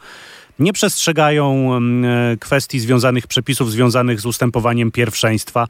nie 0.61 0.73
przestrzegają 0.73 1.77
mm, 1.77 2.39
kwestii 2.39 2.81
związanych, 2.81 3.27
przepisów 3.27 3.71
związanych 3.71 4.21
z 4.21 4.27
ustępowaniem 4.27 4.91
pierwszeństwa. 4.91 5.67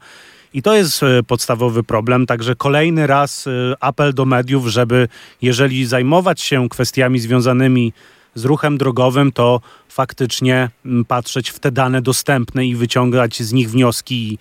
I 0.53 0.61
to 0.61 0.75
jest 0.75 1.03
e, 1.03 1.23
podstawowy 1.23 1.83
problem. 1.83 2.25
Także 2.25 2.55
kolejny 2.55 3.07
raz 3.07 3.47
e, 3.47 3.51
apel 3.79 4.13
do 4.13 4.25
mediów, 4.25 4.67
żeby 4.67 5.07
jeżeli 5.41 5.85
zajmować 5.85 6.41
się 6.41 6.69
kwestiami 6.69 7.19
związanymi 7.19 7.93
ruchem 8.35 8.77
drogowym, 8.77 9.31
to 9.31 9.61
faktycznie 9.89 10.69
mm, 10.85 11.05
patrzeć 11.05 11.49
w 11.49 11.59
te 11.59 11.71
dane 11.71 12.01
dostępne 12.01 12.65
i 12.65 12.75
wyciągać 12.75 13.43
z 13.43 13.53
nich 13.53 13.69
wnioski 13.69 14.39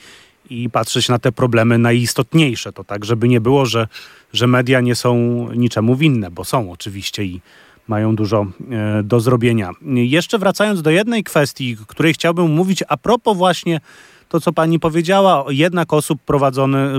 i, 0.50 0.62
i 0.62 0.70
patrzeć 0.70 1.09
na 1.09 1.18
te 1.18 1.33
problemy 1.33 1.79
najistotniejsze. 1.79 2.72
To 2.72 2.85
tak, 2.85 3.05
żeby 3.05 3.29
nie 3.29 3.40
było, 3.40 3.66
że, 3.66 3.88
że 4.33 4.46
media 4.46 4.81
nie 4.81 4.94
są 4.94 5.14
niczemu 5.55 5.96
winne, 5.96 6.31
bo 6.31 6.44
są 6.44 6.72
oczywiście 6.72 7.24
i 7.24 7.40
mają 7.88 8.16
dużo 8.16 8.46
e, 8.70 9.03
do 9.03 9.20
zrobienia. 9.20 9.70
Jeszcze 9.94 10.38
wracając 10.38 10.83
do 10.83 10.90
jednej 10.90 11.24
kwestii, 11.24 11.76
której 11.87 12.14
chciałbym 12.14 12.50
mówić 12.50 12.85
a 12.88 12.96
propos 12.96 13.37
właśnie 13.37 13.81
to, 14.29 14.40
co 14.40 14.53
pani 14.53 14.81
powiedziała, 14.81 15.44
jednak 15.48 15.92
osób 15.92 16.20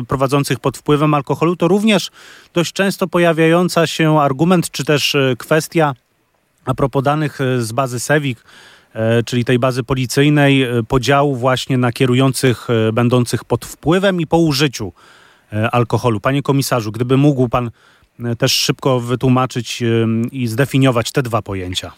prowadzących 0.08 0.60
pod 0.60 0.78
wpływem 0.78 1.14
alkoholu, 1.14 1.56
to 1.56 1.68
również 1.68 2.12
dość 2.54 2.74
często 2.74 3.08
pojawiająca 3.08 3.88
się 3.88 4.20
argument, 4.20 4.72
czy 4.72 4.86
też 4.86 5.16
e, 5.16 5.36
kwestia 5.38 5.94
a 6.66 6.74
propos 6.74 7.04
danych 7.04 7.42
e, 7.42 7.62
z 7.62 7.72
bazy 7.72 8.00
SEWIK, 8.00 8.44
czyli 9.26 9.46
tej 9.46 9.60
bazy 9.60 9.84
policyjnej, 9.84 10.68
podziału 10.88 11.36
właśnie 11.36 11.78
na 11.78 11.92
kierujących 11.92 12.68
będących 12.94 13.46
pod 13.46 13.66
wpływem 13.66 14.22
i 14.22 14.28
po 14.28 14.38
użyciu 14.38 14.94
alkoholu. 15.72 16.20
Panie 16.20 16.44
komisarzu, 16.44 16.92
gdyby 16.92 17.18
mógł 17.18 17.50
pan 17.50 17.72
też 18.38 18.52
szybko 18.52 19.00
wytłumaczyć 19.00 19.84
i 20.32 20.48
zdefiniować 20.48 21.12
te 21.12 21.24
dwa 21.24 21.42
pojęcia? 21.42 21.92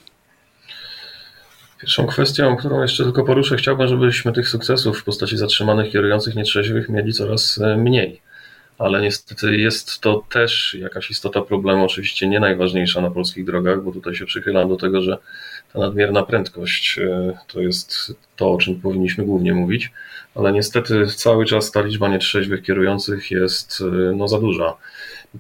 Pierwszą 1.84 2.08
kwestią, 2.08 2.56
którą 2.56 2.82
jeszcze 2.82 3.04
tylko 3.04 3.24
poruszę, 3.24 3.58
chciałbym, 3.58 3.88
żebyśmy 3.88 4.34
tych 4.34 4.50
sukcesów 4.50 5.00
w 5.00 5.04
postaci 5.04 5.38
zatrzymanych 5.38 5.92
kierujących 5.92 6.36
nietrzeźwych 6.36 6.90
mieli 6.90 7.14
coraz 7.14 7.62
e, 7.62 7.78
mniej. 7.78 8.22
Ale 8.78 9.02
niestety 9.02 9.58
jest 9.58 10.00
to 10.00 10.24
też 10.30 10.78
jakaś 10.80 11.12
istota 11.12 11.42
problemu, 11.42 11.86
oczywiście 11.86 12.28
nie 12.28 12.40
najważniejsza 12.40 13.02
na 13.02 13.12
polskich 13.12 13.46
drogach, 13.46 13.84
bo 13.84 13.92
tutaj 13.92 14.16
się 14.16 14.26
przychylam 14.26 14.70
do 14.70 14.76
tego, 14.76 15.02
że 15.02 15.18
ta 15.74 15.80
nadmierna 15.80 16.24
prędkość 16.24 17.00
to 17.48 17.62
jest 17.62 18.16
to, 18.36 18.52
o 18.52 18.58
czym 18.58 18.82
powinniśmy 18.82 19.26
głównie 19.26 19.54
mówić, 19.54 19.92
ale 20.36 20.52
niestety 20.52 21.08
cały 21.08 21.46
czas 21.46 21.72
ta 21.72 21.82
liczba 21.82 22.10
nietrzeźwych 22.10 22.64
kierujących 22.64 23.32
jest 23.32 23.84
no, 24.16 24.28
za 24.28 24.40
duża 24.40 24.78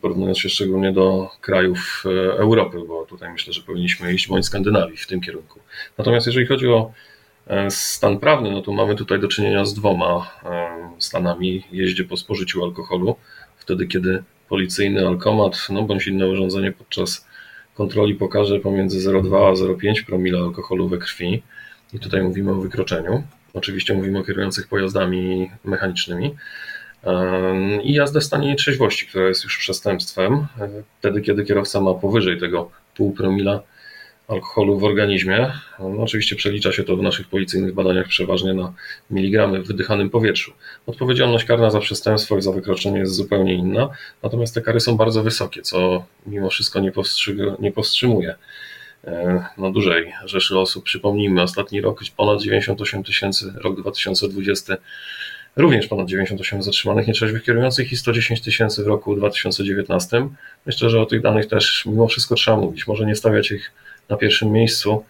porównując 0.01 0.39
się 0.39 0.49
szczególnie 0.49 0.93
do 0.93 1.29
krajów 1.41 2.03
Europy, 2.37 2.77
bo 2.87 3.05
tutaj 3.05 3.33
myślę, 3.33 3.53
że 3.53 3.61
powinniśmy 3.61 4.13
iść 4.13 4.27
bądź 4.27 4.45
Skandynawii 4.45 4.97
w 4.97 5.07
tym 5.07 5.21
kierunku. 5.21 5.59
Natomiast 5.97 6.27
jeżeli 6.27 6.47
chodzi 6.47 6.67
o 6.67 6.91
E, 6.91 7.12
stan 7.69 8.19
prawny, 8.19 8.51
no 8.51 8.61
to 8.61 8.71
mamy 8.71 8.95
tutaj 8.95 9.19
do 9.19 9.27
czynienia 9.27 9.65
z 9.65 9.73
dwoma 9.73 10.31
e, 10.45 10.69
stanami 10.99 11.63
jeździe 11.71 12.03
po 12.03 12.17
spożyciu 12.17 12.63
alkoholu. 12.63 13.15
Wtedy, 13.57 13.87
kiedy 13.87 14.23
policyjny 14.49 15.07
alkomat, 15.07 15.67
no 15.69 15.83
bądź 15.83 16.07
inne 16.07 16.27
urządzenie 16.27 16.71
podczas 16.71 17.27
kontroli 17.73 18.15
pokaże 18.15 18.59
pomiędzy 18.59 19.09
0,2 19.09 19.49
a 19.49 19.53
0,5 19.53 20.05
promila 20.05 20.39
alkoholu 20.39 20.87
we 20.87 20.97
krwi. 20.97 21.43
I 21.93 21.99
tutaj 21.99 22.23
mówimy 22.23 22.51
o 22.51 22.55
wykroczeniu. 22.55 23.23
Oczywiście 23.53 23.93
mówimy 23.93 24.19
o 24.19 24.23
kierujących 24.23 24.67
pojazdami 24.67 25.51
mechanicznymi. 25.65 26.35
E, 27.03 27.81
I 27.83 27.93
jazdę 27.93 28.19
w 28.19 28.23
stanie 28.23 28.47
nietrzeźwości, 28.47 29.07
która 29.07 29.27
jest 29.27 29.43
już 29.43 29.57
przestępstwem. 29.57 30.47
Wtedy, 30.99 31.21
kiedy 31.21 31.43
kierowca 31.45 31.81
ma 31.81 31.93
powyżej 31.93 32.39
tego 32.39 32.71
pół 32.95 33.11
promila 33.11 33.61
alkoholu 34.27 34.79
w 34.79 34.83
organizmie. 34.83 35.51
No, 35.79 36.03
oczywiście 36.03 36.35
przelicza 36.35 36.71
się 36.71 36.83
to 36.83 36.97
w 36.97 37.01
naszych 37.01 37.27
policyjnych 37.27 37.73
badaniach 37.73 38.07
przeważnie 38.07 38.53
na 38.53 38.73
miligramy 39.11 39.61
w 39.61 39.67
wydychanym 39.67 40.09
powietrzu. 40.09 40.53
Odpowiedzialność 40.85 41.45
karna 41.45 41.69
za 41.69 41.79
przestępstwo 41.79 42.37
i 42.37 42.41
za 42.41 42.51
wykroczenie 42.51 42.99
jest 42.99 43.13
zupełnie 43.13 43.53
inna, 43.53 43.89
natomiast 44.23 44.53
te 44.53 44.61
kary 44.61 44.79
są 44.79 44.97
bardzo 44.97 45.23
wysokie, 45.23 45.61
co 45.61 46.05
mimo 46.25 46.49
wszystko 46.49 46.79
nie, 46.79 46.91
nie 47.59 47.71
powstrzymuje 47.71 48.35
e, 49.03 49.45
no, 49.57 49.71
dużej 49.71 50.13
rzeszy 50.25 50.59
osób. 50.59 50.83
Przypomnijmy, 50.83 51.41
ostatni 51.41 51.81
rok 51.81 52.01
ponad 52.17 52.41
98 52.41 53.03
tysięcy, 53.03 53.53
rok 53.55 53.81
2020 53.81 54.77
również 55.55 55.87
ponad 55.87 56.07
98 56.07 56.63
zatrzymanych 56.63 57.07
nietrzeźwych 57.07 57.43
kierujących 57.43 57.91
i 57.91 57.97
110 57.97 58.41
tysięcy 58.41 58.83
w 58.83 58.87
roku 58.87 59.15
2019. 59.15 60.29
Myślę, 60.65 60.89
że 60.89 61.01
o 61.01 61.05
tych 61.05 61.21
danych 61.21 61.47
też 61.47 61.85
mimo 61.85 62.07
wszystko 62.07 62.35
trzeba 62.35 62.57
mówić. 62.57 62.87
Może 62.87 63.05
nie 63.05 63.15
stawiać 63.15 63.51
ich 63.51 63.71
na 64.09 64.17
pierwszym 64.17 64.51
miejscu, 64.51 65.05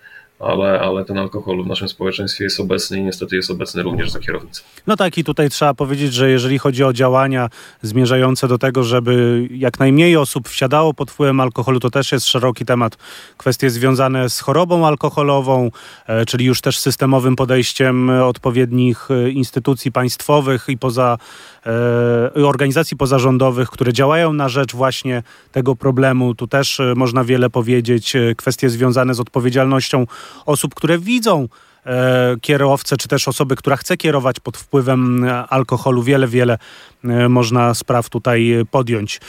ale, 0.48 0.80
ale 0.80 1.06
ten 1.06 1.18
alkohol 1.18 1.64
w 1.64 1.68
naszym 1.68 1.90
społeczeństwie 1.90 2.44
jest 2.44 2.60
obecny 2.60 3.00
i 3.00 3.04
niestety 3.04 3.36
jest 3.36 3.52
obecny 3.52 3.84
również 3.84 4.12
za 4.12 4.20
kierownicą. 4.20 4.64
No 4.88 4.96
tak, 4.96 5.18
i 5.18 5.24
tutaj 5.24 5.50
trzeba 5.50 5.74
powiedzieć, 5.74 6.14
że 6.14 6.30
jeżeli 6.30 6.60
chodzi 6.60 6.84
o 6.84 6.94
działania 6.94 7.50
zmierzające 7.82 8.48
do 8.48 8.58
tego, 8.58 8.84
żeby 8.84 9.48
jak 9.52 9.80
najmniej 9.80 10.18
osób 10.18 10.50
wsiadało 10.50 10.94
pod 10.94 11.12
wpływem 11.12 11.40
alkoholu, 11.40 11.80
to 11.80 11.90
też 11.90 12.12
jest 12.12 12.26
szeroki 12.26 12.66
temat. 12.66 12.98
Kwestie 13.38 13.70
związane 13.70 14.30
z 14.30 14.40
chorobą 14.40 14.88
alkoholową, 14.88 15.72
e, 16.08 16.26
czyli 16.26 16.46
już 16.46 16.62
też 16.62 16.80
systemowym 16.80 17.36
podejściem 17.36 18.10
odpowiednich 18.10 19.12
e, 19.12 19.30
instytucji 19.30 19.92
państwowych 19.92 20.66
i 20.70 20.78
poza 20.78 21.18
e, 21.66 22.46
organizacji 22.46 22.98
pozarządowych, 22.98 23.70
które 23.70 23.94
działają 23.94 24.34
na 24.34 24.50
rzecz 24.50 24.76
właśnie 24.76 25.24
tego 25.52 25.76
problemu. 25.76 26.36
Tu 26.36 26.48
też 26.48 26.82
można 26.96 27.24
wiele 27.24 27.50
powiedzieć. 27.50 28.14
Kwestie 28.38 28.70
związane 28.70 29.14
z 29.14 29.20
odpowiedzialnością 29.20 30.06
osób, 30.46 30.76
które 30.76 31.00
widzą 31.00 31.48
e, 31.86 32.36
kierowcę, 32.41 32.98
czy 32.98 33.08
też 33.08 33.28
osoby, 33.28 33.56
która 33.56 33.76
chce 33.76 33.98
kierować 33.98 34.39
pod 34.39 34.58
wpływem 34.58 35.24
e, 35.24 35.48
alkoholu. 35.48 36.04
Wiele, 36.04 36.28
wiele 36.28 36.58
e, 37.04 37.30
można 37.30 37.74
spraw 37.74 38.10
tutaj 38.10 38.54
podjąć. 38.72 39.22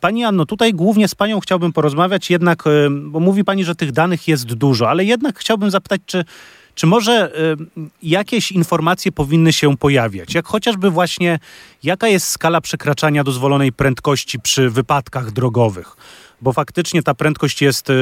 Pani 0.00 0.24
Anno, 0.24 0.46
tutaj 0.46 0.74
głównie 0.74 1.08
z 1.08 1.14
Panią 1.14 1.40
chciałbym 1.40 1.72
porozmawiać, 1.72 2.30
jednak, 2.30 2.64
bo 2.90 3.20
mówi 3.20 3.44
Pani, 3.44 3.64
że 3.64 3.74
tych 3.74 3.92
danych 3.92 4.28
jest 4.28 4.44
dużo, 4.44 4.90
ale 4.90 5.04
jednak 5.04 5.38
chciałbym 5.38 5.70
zapytać, 5.70 6.00
czy 6.06 6.24
czy 6.74 6.86
może 6.86 7.32
jakieś 8.02 8.52
informacje 8.52 9.12
powinny 9.12 9.52
się 9.52 9.76
pojawiać? 9.76 10.34
Jak 10.34 10.46
chociażby 10.46 10.90
właśnie, 10.90 11.38
jaka 11.82 12.08
jest 12.08 12.26
skala 12.26 12.60
przekraczania 12.60 13.24
dozwolonej 13.24 13.72
prędkości 13.72 14.40
przy 14.40 14.70
wypadkach 14.70 15.30
drogowych? 15.30 15.96
Bo 16.42 16.52
faktycznie 16.52 17.02
ta 17.02 17.14
prędkość 17.14 17.62
jest 17.62 17.90
y, 17.90 17.94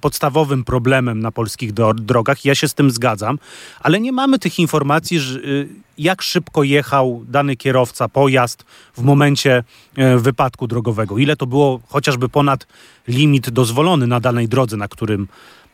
podstawowym 0.00 0.64
problemem 0.64 1.20
na 1.20 1.32
polskich 1.32 1.72
drogach. 1.94 2.44
Ja 2.44 2.54
się 2.54 2.68
z 2.68 2.74
tym 2.74 2.90
zgadzam, 2.90 3.38
ale 3.80 4.00
nie 4.00 4.12
mamy 4.12 4.38
tych 4.38 4.58
informacji, 4.58 5.18
y, 5.18 5.68
jak 5.98 6.22
szybko 6.22 6.62
jechał 6.62 7.24
dany 7.28 7.56
kierowca, 7.56 8.08
pojazd 8.08 8.64
w 8.96 9.02
momencie 9.02 9.64
y, 9.98 10.18
wypadku 10.18 10.66
drogowego. 10.66 11.18
Ile 11.18 11.36
to 11.36 11.46
było 11.46 11.80
chociażby 11.88 12.28
ponad 12.28 12.66
limit 13.08 13.50
dozwolony 13.50 14.06
na 14.06 14.20
danej 14.20 14.48
drodze, 14.48 14.76
na 14.76 14.88
którym 14.88 15.28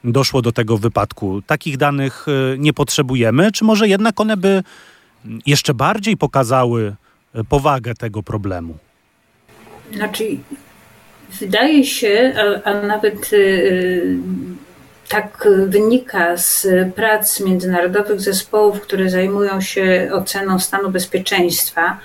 doszło 0.05 0.43
do 0.43 0.53
tego 0.53 0.79
wypadku. 0.79 1.43
Takich 1.47 1.77
danych 1.77 2.27
nie 2.59 2.73
potrzebujemy, 2.73 3.53
czy 3.53 3.65
może 3.65 3.89
jednak 3.89 4.21
one 4.21 4.37
by 4.37 4.63
jeszcze 5.47 5.75
bardziej 5.75 6.17
pokazały 6.17 6.95
powagę 7.49 7.95
tego 7.95 8.23
problemu? 8.23 8.79
Znaczy, 9.95 10.25
Wydaje 11.41 11.85
się, 11.85 12.35
a, 12.65 12.71
a 12.71 12.83
nawet 12.83 13.33
y, 13.33 14.17
tak 15.09 15.49
wynika 15.67 16.37
z 16.37 16.67
prac 16.95 17.41
międzynarodowych 17.41 18.21
zespołów, 18.21 18.81
które 18.81 19.11
zajmują 19.11 19.61
się 19.61 20.11
oceną 20.13 20.59
stanu 20.59 20.91
bezpieczeństwa, 20.91 21.99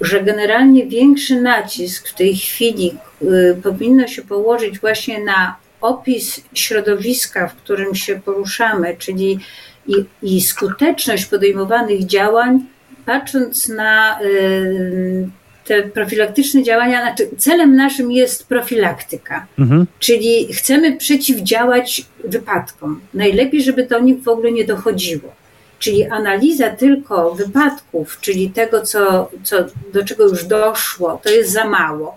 że 0.00 0.22
generalnie 0.22 0.86
większy 0.86 1.40
nacisk 1.40 2.08
w 2.08 2.14
tej 2.14 2.36
chwili 2.36 2.96
y, 3.22 3.56
powinno 3.62 4.06
się 4.06 4.22
położyć 4.22 4.78
właśnie 4.80 5.24
na 5.24 5.56
opis 5.80 6.40
środowiska, 6.54 7.48
w 7.48 7.54
którym 7.54 7.94
się 7.94 8.20
poruszamy, 8.20 8.96
czyli 8.98 9.38
i, 9.86 9.94
i 10.22 10.40
skuteczność 10.40 11.26
podejmowanych 11.26 12.06
działań, 12.06 12.66
patrząc 13.06 13.68
na 13.68 14.20
y, 14.22 15.28
te 15.64 15.82
profilaktyczne 15.82 16.62
działania, 16.62 17.00
znaczy 17.00 17.28
celem 17.38 17.76
naszym 17.76 18.12
jest 18.12 18.48
profilaktyka, 18.48 19.46
mhm. 19.58 19.86
czyli 19.98 20.54
chcemy 20.54 20.96
przeciwdziałać 20.96 22.04
wypadkom. 22.24 23.00
Najlepiej, 23.14 23.62
żeby 23.62 23.86
do 23.86 23.98
nich 23.98 24.22
w 24.22 24.28
ogóle 24.28 24.52
nie 24.52 24.64
dochodziło. 24.64 25.32
Czyli 25.78 26.04
analiza 26.04 26.70
tylko 26.70 27.34
wypadków, 27.34 28.18
czyli 28.20 28.50
tego, 28.50 28.82
co, 28.82 29.30
co, 29.42 29.56
do 29.92 30.04
czego 30.04 30.24
już 30.24 30.44
doszło, 30.44 31.20
to 31.22 31.30
jest 31.30 31.52
za 31.52 31.64
mało. 31.64 32.16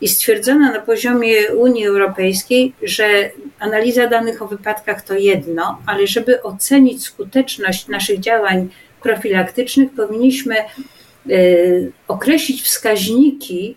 I 0.00 0.08
stwierdzono 0.08 0.72
na 0.72 0.80
poziomie 0.80 1.34
Unii 1.56 1.86
Europejskiej, 1.86 2.72
że 2.82 3.30
analiza 3.58 4.06
danych 4.06 4.42
o 4.42 4.46
wypadkach 4.46 5.02
to 5.02 5.14
jedno, 5.14 5.78
ale 5.86 6.06
żeby 6.06 6.42
ocenić 6.42 7.04
skuteczność 7.04 7.88
naszych 7.88 8.20
działań 8.20 8.68
profilaktycznych, 9.02 9.90
powinniśmy 9.96 10.54
określić 12.08 12.62
wskaźniki, 12.62 13.76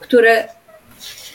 które 0.00 0.48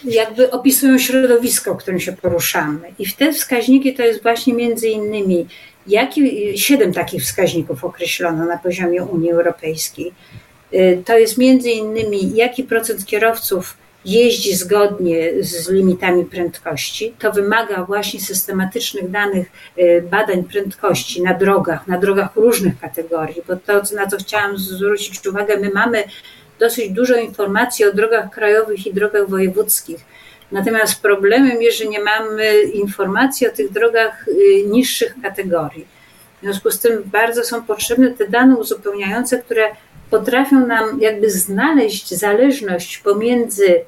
jakby 0.04 0.52
opisują 0.52 0.98
środowisko, 0.98 1.74
w 1.74 1.78
którym 1.78 2.00
się 2.00 2.14
poruszamy. 2.14 2.94
I 3.00 3.06
w 3.06 3.16
te 3.16 3.34
wskaźniki 3.34 3.94
to 3.94 4.04
jest 4.04 4.24
właśnie 4.24 4.54
między 4.54 4.90
innymi, 4.90 5.48
jaki, 5.88 6.54
siedem 6.60 6.94
takich 6.94 7.24
wskaźników 7.24 7.84
określono 7.84 8.46
na 8.46 8.58
poziomie 8.58 9.04
Unii 9.04 9.32
Europejskiej. 9.32 10.12
Y, 10.74 11.04
to 11.06 11.18
jest 11.18 11.38
między 11.38 11.70
innymi, 11.70 12.36
jaki 12.36 12.64
procent 12.64 13.06
kierowców 13.06 13.78
jeździ 14.06 14.56
zgodnie 14.56 15.32
z 15.40 15.70
limitami 15.70 16.26
prędkości. 16.26 17.14
To 17.20 17.32
wymaga 17.32 17.84
właśnie 17.84 18.20
systematycznych 18.20 19.12
danych 19.12 19.48
y, 19.78 20.04
badań 20.12 20.44
prędkości 20.44 21.22
na 21.22 21.34
drogach, 21.34 21.88
na 21.88 21.98
drogach 21.98 22.36
różnych 22.36 22.80
kategorii, 22.80 23.42
bo 23.48 23.56
to, 23.56 23.96
na 23.96 24.08
co 24.08 24.18
chciałam 24.18 24.58
zwrócić 24.58 25.28
uwagę, 25.28 25.58
my 25.58 25.70
mamy 25.74 26.04
dosyć 26.60 26.90
dużo 26.90 27.16
informacji 27.16 27.86
o 27.86 27.94
drogach 27.94 28.30
krajowych 28.30 28.88
i 28.88 28.94
drogach 28.94 29.30
wojewódzkich. 29.30 30.06
Natomiast 30.52 31.02
problemem 31.02 31.62
jest, 31.62 31.78
że 31.78 31.86
nie 31.86 32.00
mamy 32.00 32.62
informacji 32.62 33.48
o 33.48 33.52
tych 33.52 33.72
drogach 33.72 34.28
y, 34.28 34.64
niższych 34.68 35.16
kategorii. 35.22 35.86
W 36.38 36.46
związku 36.46 36.72
z 36.72 36.80
tym 36.80 37.04
bardzo 37.06 37.44
są 37.44 37.64
potrzebne 37.64 38.12
te 38.12 38.28
dane 38.28 38.58
uzupełniające, 38.58 39.40
które 39.40 39.64
potrafią 40.10 40.68
nam 40.68 41.02
jakby 41.02 41.30
znaleźć 41.30 42.14
zależność 42.14 42.98
pomiędzy 42.98 43.86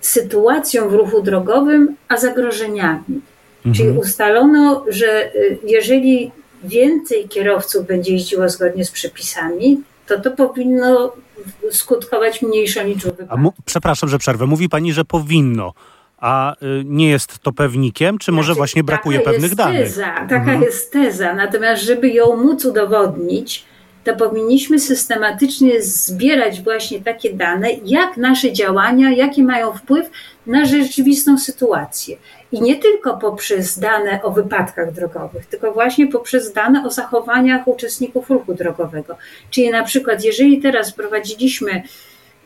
sytuacją 0.00 0.88
w 0.88 0.94
ruchu 0.94 1.22
drogowym, 1.22 1.96
a 2.08 2.16
zagrożeniami. 2.16 3.20
Mhm. 3.56 3.74
Czyli 3.74 3.98
ustalono, 3.98 4.84
że 4.88 5.34
y, 5.34 5.58
jeżeli 5.64 6.30
więcej 6.64 7.28
kierowców 7.28 7.86
będzie 7.86 8.12
jeździło 8.12 8.48
zgodnie 8.48 8.84
z 8.84 8.90
przepisami, 8.90 9.82
to 10.06 10.20
to 10.20 10.30
powinno 10.30 11.12
skutkować 11.70 12.42
mniejszą 12.42 12.84
liczbą 12.84 13.10
wypadków. 13.10 13.54
Przepraszam, 13.64 14.08
że 14.08 14.18
przerwę. 14.18 14.46
Mówi 14.46 14.68
pani, 14.68 14.92
że 14.92 15.04
powinno. 15.04 15.72
A 16.18 16.54
y, 16.54 16.56
nie 16.84 17.10
jest 17.10 17.38
to 17.38 17.52
pewnikiem, 17.52 18.18
czy 18.18 18.32
może 18.32 18.46
znaczy, 18.46 18.56
właśnie 18.56 18.84
brakuje 18.84 19.20
pewnych 19.20 19.54
danych? 19.54 19.80
Teza, 19.80 20.14
taka 20.14 20.36
mhm. 20.36 20.62
jest 20.62 20.92
teza. 20.92 21.34
Natomiast, 21.34 21.82
żeby 21.82 22.08
ją 22.08 22.36
móc 22.36 22.64
udowodnić, 22.64 23.64
to 24.08 24.16
powinniśmy 24.16 24.78
systematycznie 24.78 25.82
zbierać 25.82 26.60
właśnie 26.62 27.00
takie 27.00 27.32
dane, 27.32 27.68
jak 27.84 28.16
nasze 28.16 28.52
działania, 28.52 29.10
jakie 29.10 29.42
mają 29.42 29.72
wpływ 29.72 30.10
na 30.46 30.64
rzeczywistą 30.64 31.38
sytuację. 31.38 32.16
I 32.52 32.62
nie 32.62 32.76
tylko 32.76 33.16
poprzez 33.16 33.78
dane 33.78 34.22
o 34.22 34.30
wypadkach 34.30 34.92
drogowych, 34.92 35.46
tylko 35.46 35.72
właśnie 35.72 36.06
poprzez 36.06 36.52
dane 36.52 36.84
o 36.86 36.90
zachowaniach 36.90 37.68
uczestników 37.68 38.30
ruchu 38.30 38.54
drogowego. 38.54 39.16
Czyli 39.50 39.70
na 39.70 39.84
przykład, 39.84 40.24
jeżeli 40.24 40.62
teraz 40.62 40.90
wprowadziliśmy 40.90 41.82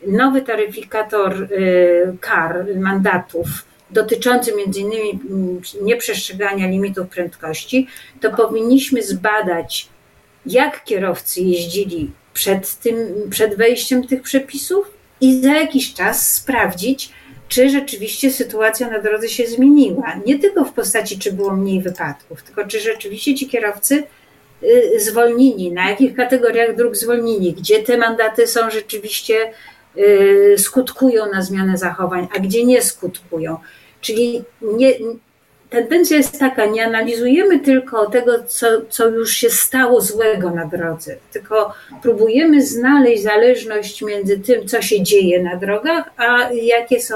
nowy 0.07 0.41
taryfikator 0.41 1.43
y, 1.43 2.17
kar, 2.19 2.65
mandatów, 2.75 3.47
dotyczący 3.91 4.51
innymi 4.75 5.19
mm, 5.29 5.61
nieprzestrzegania 5.81 6.67
limitów 6.67 7.07
prędkości, 7.07 7.87
to 8.21 8.31
powinniśmy 8.31 9.03
zbadać, 9.03 9.92
jak 10.45 10.83
kierowcy 10.83 11.41
jeździli 11.41 12.11
przed, 12.33 12.79
tym, 12.79 12.97
przed 13.29 13.55
wejściem 13.55 14.07
tych 14.07 14.21
przepisów 14.21 14.91
i 15.21 15.41
za 15.41 15.53
jakiś 15.53 15.93
czas 15.93 16.33
sprawdzić, 16.33 17.09
czy 17.47 17.69
rzeczywiście 17.69 18.31
sytuacja 18.31 18.89
na 18.89 18.99
drodze 18.99 19.29
się 19.29 19.47
zmieniła. 19.47 20.15
Nie 20.25 20.39
tylko 20.39 20.65
w 20.65 20.73
postaci, 20.73 21.19
czy 21.19 21.33
było 21.33 21.55
mniej 21.55 21.81
wypadków, 21.81 22.43
tylko 22.43 22.67
czy 22.67 22.79
rzeczywiście 22.79 23.35
ci 23.35 23.49
kierowcy 23.49 24.03
y, 24.63 24.99
zwolnili, 24.99 25.71
na 25.71 25.89
jakich 25.89 26.15
kategoriach 26.15 26.75
dróg 26.75 26.95
zwolnili, 26.95 27.53
gdzie 27.53 27.83
te 27.83 27.97
mandaty 27.97 28.47
są 28.47 28.69
rzeczywiście 28.69 29.51
y, 29.97 30.55
skutkują 30.57 31.31
na 31.31 31.41
zmianę 31.41 31.77
zachowań, 31.77 32.27
a 32.35 32.39
gdzie 32.39 32.65
nie 32.65 32.81
skutkują. 32.81 33.57
Czyli 34.01 34.43
nie, 34.61 34.93
tendencja 35.73 36.17
jest 36.17 36.39
taka, 36.39 36.65
nie 36.65 36.85
analizujemy 36.85 37.59
tylko 37.59 38.09
tego, 38.09 38.43
co, 38.43 38.67
co 38.89 39.09
już 39.09 39.31
się 39.31 39.49
stało 39.49 40.01
złego 40.01 40.49
na 40.49 40.65
drodze, 40.65 41.15
tylko 41.31 41.73
próbujemy 42.01 42.65
znaleźć 42.65 43.23
zależność 43.23 44.01
między 44.01 44.39
tym, 44.39 44.67
co 44.67 44.81
się 44.81 45.03
dzieje 45.03 45.43
na 45.43 45.55
drogach, 45.55 46.09
a 46.17 46.49
jakie 46.51 47.01
są 47.01 47.15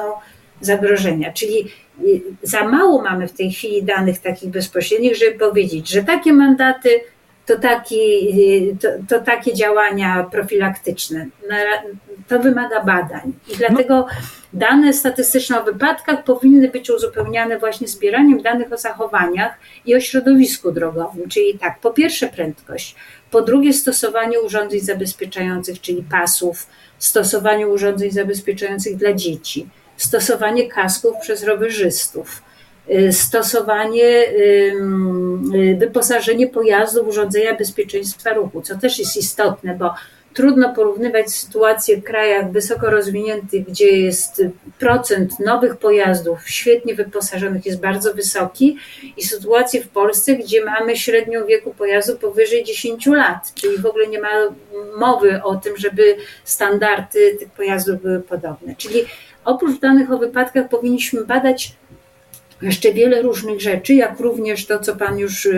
zagrożenia. 0.62 1.34
Czyli 1.34 1.72
y, 2.06 2.22
za 2.44 2.64
mało 2.64 3.02
mamy 3.02 3.28
w 3.28 3.34
tej 3.34 3.52
chwili 3.52 3.84
danych 3.84 4.20
takich 4.20 4.50
bezpośrednich, 4.50 5.16
żeby 5.16 5.40
powiedzieć, 5.40 5.90
że 5.90 6.04
takie 6.04 6.34
mandaty 6.34 6.90
to, 7.48 7.60
taki, 7.60 8.30
to, 8.82 8.88
to 9.10 9.24
takie 9.24 9.54
działania 9.54 10.28
profilaktyczne. 10.32 11.26
To 12.28 12.40
wymaga 12.40 12.84
badań. 12.84 13.34
I 13.54 13.58
dlatego 13.58 14.08
dane 14.54 14.94
statystyczne 14.94 15.62
o 15.62 15.64
wypadkach 15.64 16.24
powinny 16.24 16.70
być 16.70 16.90
uzupełniane 16.90 17.60
właśnie 17.60 17.88
zbieraniem 17.88 18.42
danych 18.42 18.74
o 18.74 18.78
zachowaniach 18.78 19.60
i 19.86 19.96
o 19.96 20.00
środowisku 20.00 20.72
drogowym. 20.72 21.30
Czyli 21.30 21.60
tak, 21.60 21.80
po 21.80 21.92
pierwsze 21.92 22.28
prędkość, 22.28 22.96
po 23.32 23.42
drugie 23.42 23.74
stosowanie 23.74 24.42
urządzeń 24.42 24.80
zabezpieczających, 24.80 25.82
czyli 25.82 26.04
pasów, 26.04 26.68
stosowanie 27.00 27.68
urządzeń 27.68 28.12
zabezpieczających 28.12 28.96
dla 28.96 29.14
dzieci, 29.14 29.68
stosowanie 29.98 30.68
kasków 30.68 31.14
przez 31.22 31.44
rowerzystów 31.44 32.47
stosowanie, 33.12 34.30
y, 34.30 35.78
wyposażenie 35.80 36.48
pojazdu 36.48 37.04
w 37.04 37.08
urządzenia 37.08 37.56
bezpieczeństwa 37.56 38.34
ruchu, 38.34 38.62
co 38.62 38.78
też 38.78 39.00
jest 39.00 39.18
istotne, 39.18 39.76
bo 39.76 39.94
trudno 40.38 40.74
porównywać 40.74 41.32
sytuację 41.32 41.98
w 41.98 42.04
krajach 42.04 42.52
wysoko 42.52 42.90
rozwiniętych, 42.90 43.66
gdzie 43.66 43.92
jest 43.92 44.44
procent 44.80 45.40
nowych 45.40 45.78
pojazdów 45.78 46.50
świetnie 46.50 46.96
wyposażonych 46.96 47.66
jest 47.66 47.80
bardzo 47.80 48.14
wysoki 48.14 48.78
i 49.18 49.24
sytuację 49.24 49.82
w 49.82 49.88
Polsce, 49.88 50.36
gdzie 50.36 50.66
mamy 50.66 50.98
średnią 50.98 51.46
wieku 51.46 51.74
pojazdu 51.74 52.18
powyżej 52.18 52.64
10 52.64 53.06
lat, 53.06 53.54
czyli 53.56 53.78
w 53.78 53.86
ogóle 53.86 54.08
nie 54.08 54.22
ma 54.22 54.30
mowy 54.98 55.44
o 55.44 55.56
tym, 55.56 55.78
żeby 55.78 56.16
standardy 56.44 57.36
tych 57.40 57.50
pojazdów 57.50 58.02
były 58.02 58.20
podobne. 58.20 58.76
Czyli 58.76 59.06
oprócz 59.46 59.80
danych 59.80 60.12
o 60.12 60.18
wypadkach 60.18 60.70
powinniśmy 60.70 61.26
badać 61.26 61.76
jeszcze 62.62 62.94
wiele 62.94 63.22
różnych 63.22 63.62
rzeczy, 63.62 63.94
jak 63.94 64.20
również 64.20 64.66
to, 64.66 64.80
co 64.80 64.96
Pan 64.96 65.18
już 65.18 65.46
y, 65.46 65.50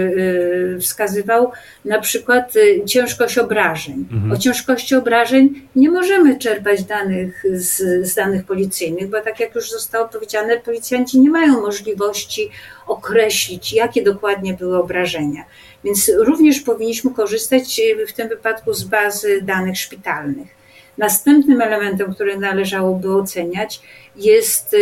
y, 0.76 0.80
wskazywał, 0.82 1.52
na 1.86 2.00
przykład 2.00 2.56
y, 2.56 2.82
ciężkość 2.86 3.38
obrażeń. 3.38 4.06
Mhm. 4.12 4.32
O 4.32 4.38
ciężkości 4.38 4.96
obrażeń 4.96 5.62
nie 5.76 5.92
możemy 5.92 6.40
czerpać 6.40 6.84
danych 6.84 7.44
z, 7.54 8.08
z, 8.08 8.16
danych 8.16 8.46
policyjnych, 8.46 9.10
bo 9.10 9.22
tak 9.22 9.40
jak 9.40 9.56
już 9.56 9.72
zostało 9.72 10.08
powiedziane, 10.08 10.58
policjanci 10.58 11.20
nie 11.20 11.30
mają 11.30 11.62
możliwości 11.62 12.50
określić, 12.88 13.74
jakie 13.74 14.04
dokładnie 14.04 14.54
były 14.54 14.78
obrażenia. 14.78 15.46
Więc 15.84 16.12
również 16.18 16.60
powinniśmy 16.60 17.12
korzystać 17.12 17.82
w 18.08 18.14
tym 18.14 18.30
wypadku 18.30 18.74
z 18.74 18.84
bazy 18.84 19.42
danych 19.42 19.78
szpitalnych. 19.78 20.48
Następnym 20.98 21.62
elementem, 21.62 22.14
który 22.14 22.38
należałoby 22.38 23.16
oceniać, 23.16 23.82
jest 24.16 24.76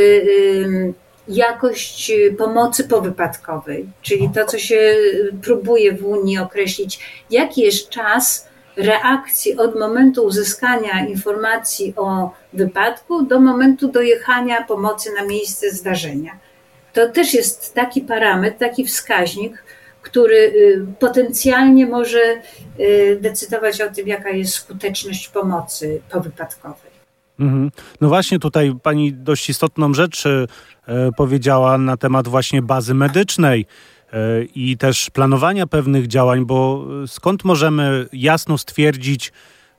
jakość 1.29 2.11
y, 2.11 2.35
pomocy 2.37 2.83
powypadkowej, 2.83 3.89
czyli 4.01 4.29
to, 4.35 4.45
co 4.45 4.57
się 4.57 4.95
próbuje 5.41 5.93
w 5.93 6.05
Unii 6.05 6.37
określić, 6.37 6.99
jaki 7.31 7.61
jest 7.61 7.89
czas 7.89 8.47
reakcji 8.77 9.57
od 9.57 9.79
momentu 9.79 10.23
uzyskania 10.23 11.05
informacji 11.07 11.93
o 11.95 12.31
wypadku 12.53 13.23
do 13.23 13.39
momentu 13.39 13.87
dojechania 13.87 14.63
pomocy 14.63 15.09
na 15.13 15.25
miejsce 15.25 15.71
zdarzenia. 15.71 16.31
To 16.93 17.09
też 17.09 17.33
jest 17.33 17.73
taki 17.73 18.01
parametr, 18.01 18.57
taki 18.57 18.85
wskaźnik, 18.85 19.63
który 20.01 20.35
y, 20.35 20.85
potencjalnie 20.99 21.85
może 21.85 22.41
y, 22.79 23.17
decydować 23.21 23.81
o 23.81 23.89
tym, 23.89 24.07
jaka 24.07 24.29
jest 24.29 24.53
skuteczność 24.53 25.29
pomocy 25.29 26.01
powypadkowej. 26.11 26.96
Mhm. 27.39 27.71
No 28.01 28.07
właśnie 28.07 28.39
tutaj 28.39 28.75
pani 28.83 29.13
dość 29.13 29.49
istotną 29.49 29.93
rzecz 29.93 30.25
e, 30.25 30.47
powiedziała 31.17 31.77
na 31.77 31.97
temat 31.97 32.27
właśnie 32.27 32.61
bazy 32.61 32.93
medycznej 32.93 33.65
e, 34.13 34.43
i 34.43 34.77
też 34.77 35.09
planowania 35.09 35.67
pewnych 35.67 36.07
działań, 36.07 36.45
bo 36.45 36.85
skąd 37.07 37.43
możemy 37.43 38.07
jasno 38.13 38.57
stwierdzić 38.57 39.31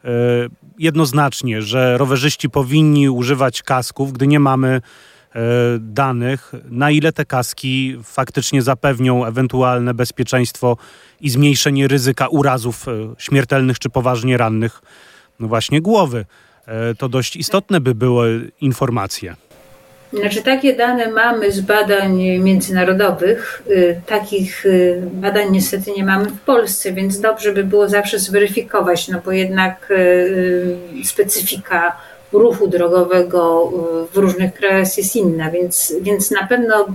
e, 0.05 0.09
jednoznacznie, 0.79 1.63
że 1.63 1.99
rowerzyści 1.99 2.51
powinni 2.51 3.09
używać 3.09 3.63
kasków, 3.63 4.13
gdy 4.13 4.27
nie 4.27 4.41
mamy 4.41 4.81
danych, 5.81 6.53
na 6.71 6.91
ile 6.91 7.13
te 7.13 7.25
kaski 7.25 7.97
faktycznie 8.05 8.63
zapewnią 8.63 9.25
ewentualne 9.25 9.95
bezpieczeństwo 9.95 10.77
i 11.21 11.31
zmniejszenie 11.31 11.89
ryzyka 11.89 12.29
urazów 12.29 12.87
śmiertelnych 13.19 13.79
czy 13.79 13.91
poważnie 13.91 14.37
rannych, 14.37 14.83
no 15.41 15.49
właśnie 15.49 15.81
głowy. 15.81 16.25
E, 16.69 16.95
to 16.95 17.09
dość 17.09 17.37
istotne 17.37 17.81
by 17.81 17.95
były 17.95 18.51
informacje. 18.61 19.35
Znaczy, 20.13 20.43
takie 20.43 20.77
dane 20.77 21.13
mamy 21.13 21.53
z 21.53 21.61
badań 21.61 22.19
międzynarodowych. 22.19 23.63
Y, 23.71 24.01
takich 24.07 24.67
y, 24.67 25.03
badań 25.13 25.51
niestety 25.51 25.91
nie 25.97 26.05
mamy 26.05 26.25
w 26.25 26.41
Polsce, 26.41 26.93
więc 26.93 27.21
dobrze 27.21 27.53
by 27.53 27.65
było 27.65 27.89
zawsze 27.89 28.19
zweryfikować, 28.19 29.09
no 29.09 29.21
bo 29.25 29.33
jednak 29.33 29.93
specyfika 31.05 31.97
ruchu 32.33 32.69
drogowego 32.69 33.73
w 34.13 34.17
różnych 34.17 34.55
krajach 34.55 34.97
jest 34.99 35.17
inna, 35.17 35.51
więc, 35.51 35.95
więc 36.01 36.31
na 36.31 36.47
pewno 36.47 36.87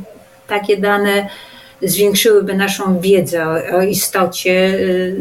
takie 0.48 0.78
dane 0.78 1.30
zwiększyłyby 1.84 2.54
naszą 2.54 3.00
wiedzę 3.00 3.48
o, 3.48 3.78
o 3.78 3.82
istocie 3.82 4.52
y, 4.52 5.16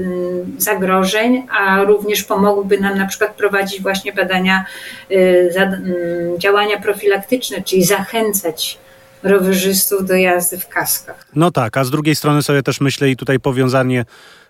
zagrożeń, 0.58 1.46
a 1.50 1.84
również 1.84 2.22
pomogłyby 2.22 2.80
nam 2.80 2.98
na 2.98 3.06
przykład 3.06 3.34
prowadzić 3.34 3.82
właśnie 3.82 4.12
badania, 4.12 4.64
y, 5.10 5.52
mm, 5.56 6.38
działania 6.38 6.80
profilaktyczne, 6.80 7.62
czyli 7.62 7.84
zachęcać 7.84 8.78
rowerzystów 9.22 10.06
do 10.06 10.14
jazdy 10.14 10.58
w 10.58 10.68
kaskach. 10.68 11.26
No 11.34 11.50
tak, 11.50 11.76
a 11.76 11.84
z 11.84 11.90
drugiej 11.90 12.16
strony 12.16 12.42
sobie 12.42 12.62
też 12.62 12.80
myślę 12.80 13.10
i 13.10 13.16
tutaj 13.16 13.40
powiązanie 13.40 14.04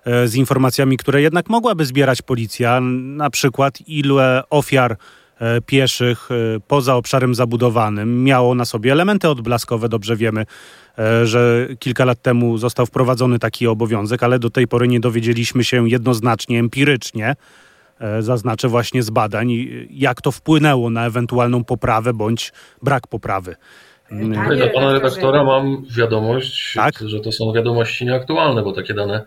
e, 0.04 0.28
z 0.28 0.34
informacjami, 0.34 0.96
które 0.96 1.22
jednak 1.22 1.48
mogłaby 1.48 1.84
zbierać 1.84 2.22
policja, 2.22 2.80
na 3.02 3.30
przykład 3.30 3.78
ile 3.86 4.42
ofiar 4.50 4.96
pieszych 5.66 6.28
e, 6.30 6.60
poza 6.68 6.96
obszarem 6.96 7.34
zabudowanym 7.34 8.24
miało 8.24 8.54
na 8.54 8.64
sobie 8.64 8.92
elementy 8.92 9.28
odblaskowe, 9.28 9.88
dobrze 9.88 10.16
wiemy, 10.16 10.46
E, 10.98 11.26
że 11.26 11.68
kilka 11.78 12.04
lat 12.04 12.22
temu 12.22 12.58
został 12.58 12.86
wprowadzony 12.86 13.38
taki 13.38 13.66
obowiązek, 13.66 14.22
ale 14.22 14.38
do 14.38 14.50
tej 14.50 14.68
pory 14.68 14.88
nie 14.88 15.00
dowiedzieliśmy 15.00 15.64
się 15.64 15.88
jednoznacznie, 15.88 16.58
empirycznie, 16.58 17.34
e, 18.00 18.22
zaznaczę 18.22 18.68
właśnie 18.68 19.02
z 19.02 19.10
badań, 19.10 19.50
jak 19.90 20.22
to 20.22 20.32
wpłynęło 20.32 20.90
na 20.90 21.06
ewentualną 21.06 21.64
poprawę 21.64 22.12
bądź 22.12 22.52
brak 22.82 23.06
poprawy. 23.06 23.56
Panie 24.08 24.56
Dla 24.56 24.68
pana 24.68 24.92
redaktora 24.92 25.44
mam 25.44 25.84
wiadomość, 25.96 26.72
tak? 26.74 26.94
że 27.06 27.20
to 27.20 27.32
są 27.32 27.52
wiadomości 27.52 28.04
nieaktualne, 28.04 28.62
bo 28.62 28.72
takie 28.72 28.94
dane 28.94 29.24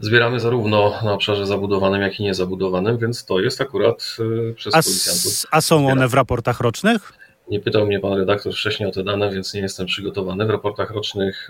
zbieramy 0.00 0.40
zarówno 0.40 0.94
na 1.04 1.12
obszarze 1.12 1.46
zabudowanym, 1.46 2.02
jak 2.02 2.20
i 2.20 2.22
niezabudowanym, 2.22 2.98
więc 2.98 3.24
to 3.24 3.40
jest 3.40 3.60
akurat 3.60 4.16
e, 4.50 4.54
przez 4.54 4.74
a 4.74 4.82
policjantów. 4.82 5.46
A 5.50 5.60
są 5.60 5.88
one 5.88 6.08
w 6.08 6.14
raportach 6.14 6.60
rocznych? 6.60 7.12
Nie 7.48 7.60
pytał 7.60 7.86
mnie 7.86 8.00
pan 8.00 8.12
redaktor 8.12 8.52
wcześniej 8.52 8.88
o 8.88 8.92
te 8.92 9.04
dane, 9.04 9.30
więc 9.30 9.54
nie 9.54 9.60
jestem 9.60 9.86
przygotowany. 9.86 10.46
W 10.46 10.50
raportach 10.50 10.90
rocznych 10.90 11.48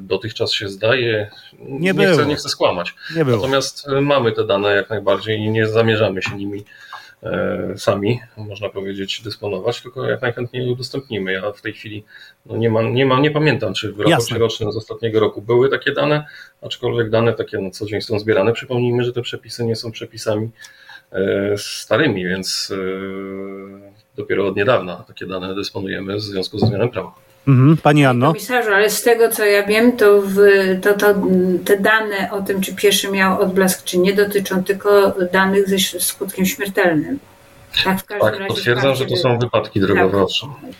dotychczas 0.00 0.52
się 0.52 0.68
zdaje. 0.68 1.30
Nie, 1.58 1.92
nie, 1.92 2.12
chcę, 2.12 2.26
nie 2.26 2.36
chcę 2.36 2.48
skłamać. 2.48 2.94
Nie 3.16 3.24
Natomiast 3.24 3.86
mamy 4.02 4.32
te 4.32 4.46
dane 4.46 4.74
jak 4.74 4.90
najbardziej 4.90 5.38
i 5.38 5.50
nie 5.50 5.66
zamierzamy 5.66 6.22
się 6.22 6.36
nimi 6.36 6.64
sami, 7.76 8.20
można 8.36 8.68
powiedzieć, 8.68 9.22
dysponować, 9.22 9.82
tylko 9.82 10.08
jak 10.08 10.22
najchętniej 10.22 10.70
udostępnimy. 10.70 11.32
Ja 11.32 11.52
w 11.52 11.60
tej 11.60 11.72
chwili 11.72 12.04
no 12.46 12.56
nie, 12.56 12.70
mam, 12.70 12.94
nie, 12.94 13.06
mam, 13.06 13.22
nie 13.22 13.30
pamiętam, 13.30 13.74
czy 13.74 13.92
w 13.92 14.00
raporcie 14.00 14.38
rocznym 14.38 14.72
z 14.72 14.76
ostatniego 14.76 15.20
roku 15.20 15.42
były 15.42 15.68
takie 15.68 15.92
dane, 15.92 16.26
aczkolwiek 16.62 17.10
dane 17.10 17.32
takie 17.32 17.58
na 17.58 17.70
co 17.70 17.86
dzień 17.86 18.00
są 18.00 18.18
zbierane. 18.18 18.52
Przypomnijmy, 18.52 19.04
że 19.04 19.12
te 19.12 19.22
przepisy 19.22 19.64
nie 19.64 19.76
są 19.76 19.92
przepisami 19.92 20.50
e, 21.12 21.58
starymi, 21.58 22.24
więc 22.24 22.72
e, 22.74 22.76
dopiero 24.16 24.46
od 24.46 24.56
niedawna 24.56 25.04
takie 25.08 25.26
dane 25.26 25.54
dysponujemy 25.54 26.16
w 26.16 26.20
związku 26.20 26.58
ze 26.58 26.66
zmianą 26.66 26.88
prawa. 26.88 27.27
Mhm, 27.48 27.76
pani 27.76 28.04
Anno? 28.04 28.26
Komisarzu, 28.26 28.72
ale 28.72 28.90
z 28.90 29.02
tego 29.02 29.28
co 29.28 29.44
ja 29.44 29.66
wiem, 29.66 29.96
to, 29.96 30.22
w, 30.22 30.36
to, 30.82 30.94
to 30.94 31.14
te 31.64 31.76
dane 31.76 32.30
o 32.32 32.42
tym, 32.42 32.60
czy 32.60 32.74
pieszy 32.74 33.10
miał 33.10 33.40
odblask, 33.40 33.84
czy 33.84 33.98
nie, 33.98 34.12
dotyczą 34.12 34.64
tylko 34.64 35.14
danych 35.32 35.68
ze 35.68 36.00
skutkiem 36.00 36.46
śmiertelnym. 36.46 37.18
Tak, 37.84 38.00
w 38.00 38.04
każdym 38.04 38.30
tak 38.30 38.40
razie 38.40 38.54
potwierdzam, 38.54 38.94
że 38.94 39.06
to 39.06 39.16
są 39.16 39.38
wypadki 39.38 39.80
drogowe. 39.80 40.26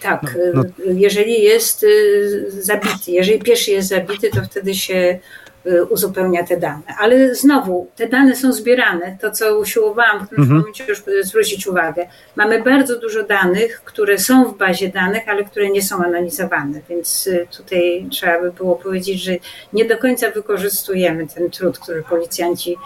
Tak, 0.01 0.21
tak 0.21 0.39
no, 0.55 0.63
no. 0.63 0.93
jeżeli 0.95 1.43
jest 1.43 1.83
y, 1.83 2.63
zabity, 2.63 3.11
jeżeli 3.11 3.39
pieszy 3.39 3.71
jest 3.71 3.89
zabity, 3.89 4.31
to 4.31 4.43
wtedy 4.43 4.75
się 4.75 5.19
Y, 5.48 5.48
uzupełnia 5.91 6.45
te 6.45 6.57
dane. 6.57 6.83
Ale 6.99 7.35
znowu, 7.35 7.87
te 7.97 8.09
dane 8.09 8.37
są 8.37 8.53
zbierane. 8.53 9.17
To, 9.21 9.31
co 9.31 9.59
usiłowałam 9.59 10.27
w 10.27 10.29
tym 10.29 10.39
mhm. 10.39 10.59
momencie 10.59 10.85
już 10.89 11.03
zwrócić 11.23 11.67
uwagę. 11.67 12.09
Mamy 12.37 12.63
bardzo 12.63 13.01
dużo 13.01 13.23
danych, 13.23 13.83
które 13.85 14.19
są 14.19 14.45
w 14.45 14.59
bazie 14.59 14.89
danych, 14.89 15.29
ale 15.29 15.45
które 15.45 15.71
nie 15.71 15.83
są 15.83 16.05
analizowane. 16.05 16.81
Więc 16.89 17.27
y, 17.27 17.47
tutaj 17.57 18.07
trzeba 18.11 18.41
by 18.41 18.53
było 18.53 18.77
powiedzieć, 18.77 19.23
że 19.23 19.33
nie 19.73 19.85
do 19.85 19.99
końca 19.99 20.31
wykorzystujemy 20.31 21.27
ten 21.27 21.51
trud, 21.51 21.79
który 21.79 22.03
policjanci 22.03 22.77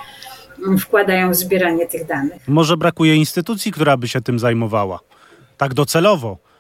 mm, 0.66 0.78
wkładają 0.78 1.30
w 1.30 1.35
zbieranie 1.35 1.87
tych 1.87 2.07
danych. 2.07 2.49
Może 2.49 2.76
brakuje 2.76 3.16
instytucji, 3.16 3.72
która 3.72 3.97
by 3.97 4.09
się 4.09 4.20
tym 4.20 4.39
zajmowała. 4.39 5.01
Tak 5.57 5.74
docelowo. 5.74 6.52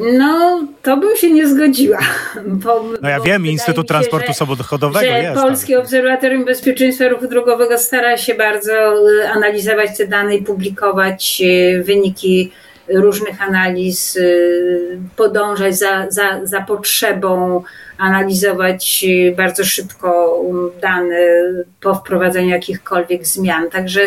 No, 0.00 0.66
to 0.82 0.96
bym 0.96 1.16
się 1.16 1.30
nie 1.30 1.48
zgodziła. 1.48 1.98
Bo, 2.46 2.84
no 3.02 3.08
ja 3.08 3.20
wiem, 3.20 3.46
Instytut 3.46 3.84
się, 3.84 3.88
Transportu 3.88 4.26
że, 4.26 4.34
Samochodowego 4.34 5.06
że 5.06 5.06
jest. 5.06 5.42
Polskie 5.42 5.78
Obserwatorium 5.78 6.44
Bezpieczeństwa 6.44 7.08
Ruchu 7.08 7.28
Drogowego 7.28 7.78
stara 7.78 8.16
się 8.16 8.34
bardzo 8.34 8.72
y, 8.72 9.28
analizować 9.28 9.96
te 9.98 10.06
dane 10.06 10.36
i 10.36 10.42
publikować 10.42 11.42
y, 11.44 11.82
wyniki 11.82 12.52
różnych 12.88 13.42
analiz, 13.42 14.16
y, 14.16 14.98
podążać 15.16 15.78
za, 15.78 16.06
za, 16.10 16.40
za 16.46 16.60
potrzebą, 16.60 17.62
analizować 17.98 19.04
bardzo 19.36 19.64
szybko 19.64 20.34
um, 20.34 20.70
dane 20.80 21.16
po 21.80 21.94
wprowadzeniu 21.94 22.48
jakichkolwiek 22.48 23.26
zmian. 23.26 23.70
Także 23.70 24.00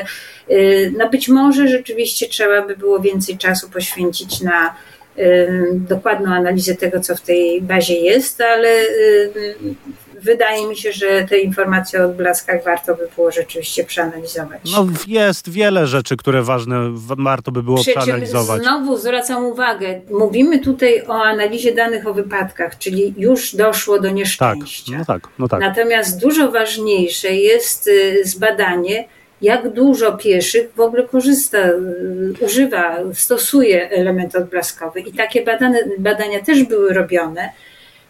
no 0.98 1.10
być 1.10 1.30
może 1.30 1.68
rzeczywiście 1.68 2.28
trzeba 2.28 2.62
by 2.62 2.78
było 2.78 3.00
więcej 3.00 3.38
czasu 3.38 3.70
poświęcić 3.70 4.42
na 4.42 4.74
dokładną 5.72 6.34
analizę 6.34 6.76
tego, 6.76 7.00
co 7.00 7.16
w 7.16 7.22
tej 7.22 7.62
bazie 7.62 7.96
jest, 7.96 8.42
ale 8.42 8.70
wydaje 10.22 10.68
mi 10.68 10.76
się, 10.76 10.92
że 10.92 11.24
te 11.30 11.40
informacje 11.40 12.02
o 12.02 12.06
odblaskach 12.06 12.64
warto 12.64 12.96
by 12.96 13.08
było 13.16 13.32
rzeczywiście 13.32 13.84
przeanalizować. 13.84 14.62
No 14.72 14.88
jest 15.08 15.50
wiele 15.50 15.88
rzeczy, 15.88 16.18
które 16.18 16.44
ważne 16.44 16.94
warto 17.18 17.52
by 17.52 17.64
było 17.64 17.78
Przy 17.78 17.92
przeanalizować. 17.92 18.62
Znowu 18.62 18.98
zwracam 18.98 19.46
uwagę, 19.46 20.02
mówimy 20.10 20.60
tutaj 20.60 21.04
o 21.08 21.24
analizie 21.24 21.76
danych 21.76 22.08
o 22.08 22.14
wypadkach, 22.14 22.78
czyli 22.78 23.14
już 23.18 23.56
doszło 23.56 24.00
do 24.00 24.10
nieszczęścia. 24.10 24.92
Tak, 24.92 25.00
no 25.00 25.06
tak, 25.06 25.28
no 25.40 25.48
tak. 25.48 25.60
Natomiast 25.60 26.22
dużo 26.22 26.52
ważniejsze 26.52 27.32
jest 27.32 27.88
y, 27.88 28.22
zbadanie, 28.26 29.08
jak 29.42 29.70
dużo 29.70 30.12
pieszych 30.18 30.70
w 30.76 30.80
ogóle 30.80 31.04
korzysta, 31.04 31.58
y, 31.70 32.46
używa, 32.46 32.98
stosuje 33.14 33.90
element 33.90 34.36
odblaskowy. 34.36 35.00
I 35.00 35.14
takie 35.14 35.44
badane, 35.44 35.80
badania 35.98 36.42
też 36.42 36.64
były 36.64 36.94
robione 36.94 37.50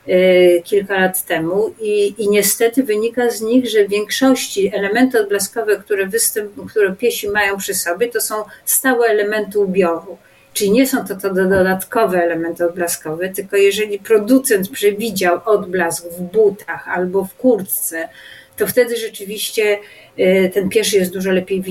y, 0.08 0.62
kilka 0.66 1.00
lat 1.00 1.26
temu 1.26 1.74
i, 1.82 2.16
i 2.18 2.30
niestety 2.30 2.84
wynika 2.84 3.30
z 3.30 3.42
nich, 3.42 3.70
że 3.70 3.86
w 3.86 3.90
większości 3.90 4.76
elementy 4.76 5.22
odblaskowe, 5.22 5.76
które, 5.78 6.08
występ, 6.08 6.52
które 6.70 6.96
piesi 6.96 7.30
mają 7.30 7.58
przy 7.58 7.74
sobie, 7.74 8.08
to 8.08 8.22
są 8.22 8.36
stałe 8.66 9.08
elementy 9.08 9.60
ubioru. 9.60 10.18
Czyli 10.54 10.72
nie 10.72 10.88
są 10.88 11.06
to, 11.06 11.16
to 11.16 11.34
dodatkowe 11.34 12.24
elementy 12.24 12.66
odblaskowe, 12.66 13.30
tylko 13.30 13.58
jeżeli 13.58 14.00
producent 14.00 14.70
przewidział 14.70 15.40
odblask 15.46 16.06
w 16.06 16.22
butach 16.22 16.88
albo 16.88 17.26
w 17.26 17.36
kurtce, 17.36 18.10
to 18.58 18.68
wtedy 18.68 18.98
rzeczywiście 18.98 19.80
y, 20.20 20.52
ten 20.54 20.70
pieszy 20.70 20.98
jest 20.98 21.14
dużo 21.14 21.32
lepiej 21.32 21.64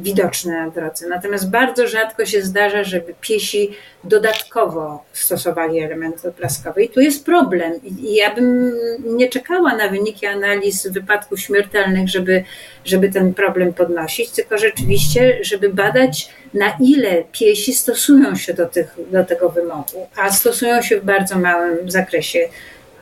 widoczny 0.00 0.52
na 0.52 0.70
drodze. 0.70 1.08
Natomiast 1.08 1.50
bardzo 1.50 1.88
rzadko 1.88 2.26
się 2.26 2.42
zdarza, 2.42 2.84
żeby 2.84 3.14
piesi 3.20 3.70
dodatkowo 4.04 5.04
stosowali 5.12 5.80
elementy 5.80 6.28
odblaskowe. 6.28 6.82
I 6.82 6.88
tu 6.88 7.00
jest 7.00 7.24
problem. 7.24 7.72
I 7.84 8.14
ja 8.14 8.34
bym 8.34 8.72
nie 9.04 9.28
czekała 9.28 9.76
na 9.76 9.88
wyniki 9.88 10.26
analiz 10.26 10.86
wypadków 10.86 11.40
śmiertelnych, 11.40 12.08
żeby, 12.08 12.44
żeby 12.84 13.08
ten 13.08 13.34
problem 13.34 13.72
podnosić, 13.72 14.30
tylko 14.30 14.58
rzeczywiście, 14.58 15.38
żeby 15.42 15.68
badać, 15.68 16.28
na 16.54 16.76
ile 16.80 17.24
piesi 17.32 17.74
stosują 17.74 18.36
się 18.36 18.54
do, 18.54 18.66
tych, 18.66 18.96
do 19.12 19.24
tego 19.24 19.48
wymogu, 19.48 20.06
a 20.16 20.32
stosują 20.32 20.82
się 20.82 21.00
w 21.00 21.04
bardzo 21.04 21.38
małym 21.38 21.90
zakresie 21.90 22.48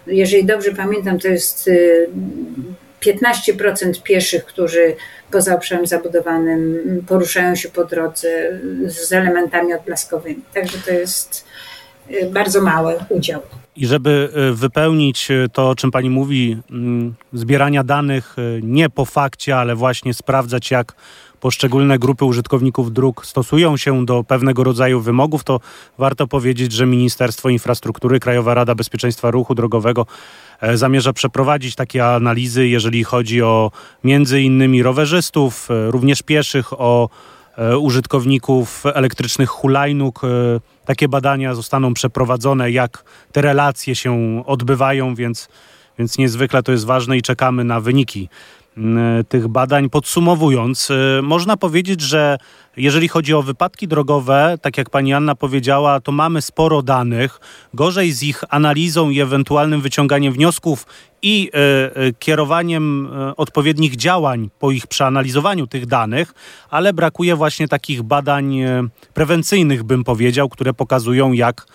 jeżeli 0.06 0.44
dobrze 0.44 0.72
pamiętam, 0.72 1.18
to 1.18 1.28
jest 1.28 1.70
15% 3.00 3.88
y, 3.88 4.02
pieszych, 4.02 4.44
którzy 4.44 4.96
poza 5.30 5.54
obszarem 5.54 5.86
zabudowanym 5.86 6.80
poruszają 7.08 7.54
się 7.54 7.68
po 7.68 7.84
drodze 7.84 8.28
z 8.86 9.12
elementami 9.12 9.74
odblaskowymi. 9.74 10.42
Także 10.54 10.78
to 10.78 10.92
jest 10.92 11.44
y, 12.10 12.30
bardzo 12.30 12.62
mały 12.62 12.94
udział. 13.08 13.40
I 13.76 13.86
żeby 13.86 14.28
y, 14.50 14.54
wypełnić 14.54 15.28
to, 15.52 15.70
o 15.70 15.74
czym 15.74 15.90
Pani 15.90 16.10
mówi, 16.10 16.58
mm, 16.70 17.14
zbierania 17.32 17.84
danych 17.84 18.36
nie 18.62 18.90
po 18.90 19.04
fakcie, 19.04 19.56
ale 19.56 19.74
właśnie 19.74 20.14
sprawdzać, 20.14 20.70
jak 20.70 20.94
poszczególne 21.44 21.98
grupy 21.98 22.24
użytkowników 22.24 22.92
dróg 22.92 23.26
stosują 23.26 23.76
się 23.76 24.06
do 24.06 24.24
pewnego 24.24 24.64
rodzaju 24.64 25.00
wymogów, 25.00 25.44
to 25.44 25.60
warto 25.98 26.26
powiedzieć, 26.26 26.72
że 26.72 26.86
Ministerstwo 26.86 27.48
Infrastruktury, 27.48 28.20
Krajowa 28.20 28.54
Rada 28.54 28.74
Bezpieczeństwa 28.74 29.30
Ruchu 29.30 29.54
Drogowego 29.54 30.06
e, 30.60 30.76
zamierza 30.76 31.12
przeprowadzić 31.12 31.74
takie 31.74 32.06
analizy, 32.06 32.68
jeżeli 32.68 33.04
chodzi 33.04 33.42
o 33.42 33.70
między 34.04 34.42
innymi 34.42 34.82
rowerzystów, 34.82 35.70
e, 35.70 35.90
również 35.90 36.22
pieszych, 36.22 36.80
o 36.80 37.08
e, 37.56 37.78
użytkowników 37.78 38.86
elektrycznych 38.86 39.48
hulajnóg. 39.48 40.22
Takie 40.84 41.08
badania 41.08 41.54
zostaną 41.54 41.94
przeprowadzone, 41.94 42.70
jak 42.70 43.04
te 43.32 43.42
relacje 43.42 43.94
się 43.94 44.42
odbywają, 44.46 45.14
więc, 45.14 45.48
więc 45.98 46.18
niezwykle 46.18 46.62
to 46.62 46.72
jest 46.72 46.84
ważne 46.84 47.16
i 47.16 47.22
czekamy 47.22 47.64
na 47.64 47.80
wyniki 47.80 48.28
tych 49.28 49.48
badań. 49.48 49.90
Podsumowując, 49.90 50.90
e, 50.90 51.22
można 51.22 51.56
powiedzieć, 51.56 52.00
że 52.00 52.38
jeżeli 52.76 53.08
chodzi 53.08 53.34
o 53.34 53.42
wypadki 53.42 53.88
drogowe, 53.88 54.58
tak 54.62 54.78
jak 54.78 54.90
pani 54.90 55.14
Anna 55.14 55.34
powiedziała, 55.34 56.00
to 56.00 56.12
mamy 56.12 56.42
sporo 56.42 56.82
danych. 56.82 57.40
Gorzej 57.74 58.12
z 58.12 58.22
ich 58.22 58.44
analizą 58.48 59.10
i 59.10 59.20
ewentualnym 59.20 59.80
wyciąganiem 59.80 60.32
wniosków 60.32 60.86
i 61.22 61.50
y, 62.08 62.14
kierowaniem 62.18 63.06
y, 63.06 63.36
odpowiednich 63.36 63.96
działań 63.96 64.50
po 64.58 64.70
ich 64.70 64.86
przeanalizowaniu 64.86 65.66
tych 65.66 65.86
danych, 65.86 66.34
ale 66.70 66.92
brakuje 66.92 67.36
właśnie 67.36 67.68
takich 67.68 68.02
badań 68.02 68.56
prewencyjnych, 69.14 69.82
bym 69.82 70.04
powiedział, 70.04 70.48
które 70.48 70.74
pokazują, 70.74 71.32
jak 71.32 71.66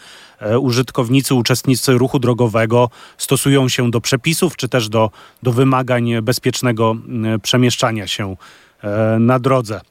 użytkownicy, 0.59 1.35
uczestnicy 1.35 1.91
ruchu 1.93 2.19
drogowego 2.19 2.89
stosują 3.17 3.69
się 3.69 3.91
do 3.91 4.01
przepisów 4.01 4.55
czy 4.55 4.69
też 4.69 4.89
do, 4.89 5.11
do 5.43 5.51
wymagań 5.51 6.21
bezpiecznego 6.21 6.95
przemieszczania 7.43 8.07
się 8.07 8.35
e, 8.83 9.19
na 9.19 9.39
drodze. 9.39 9.81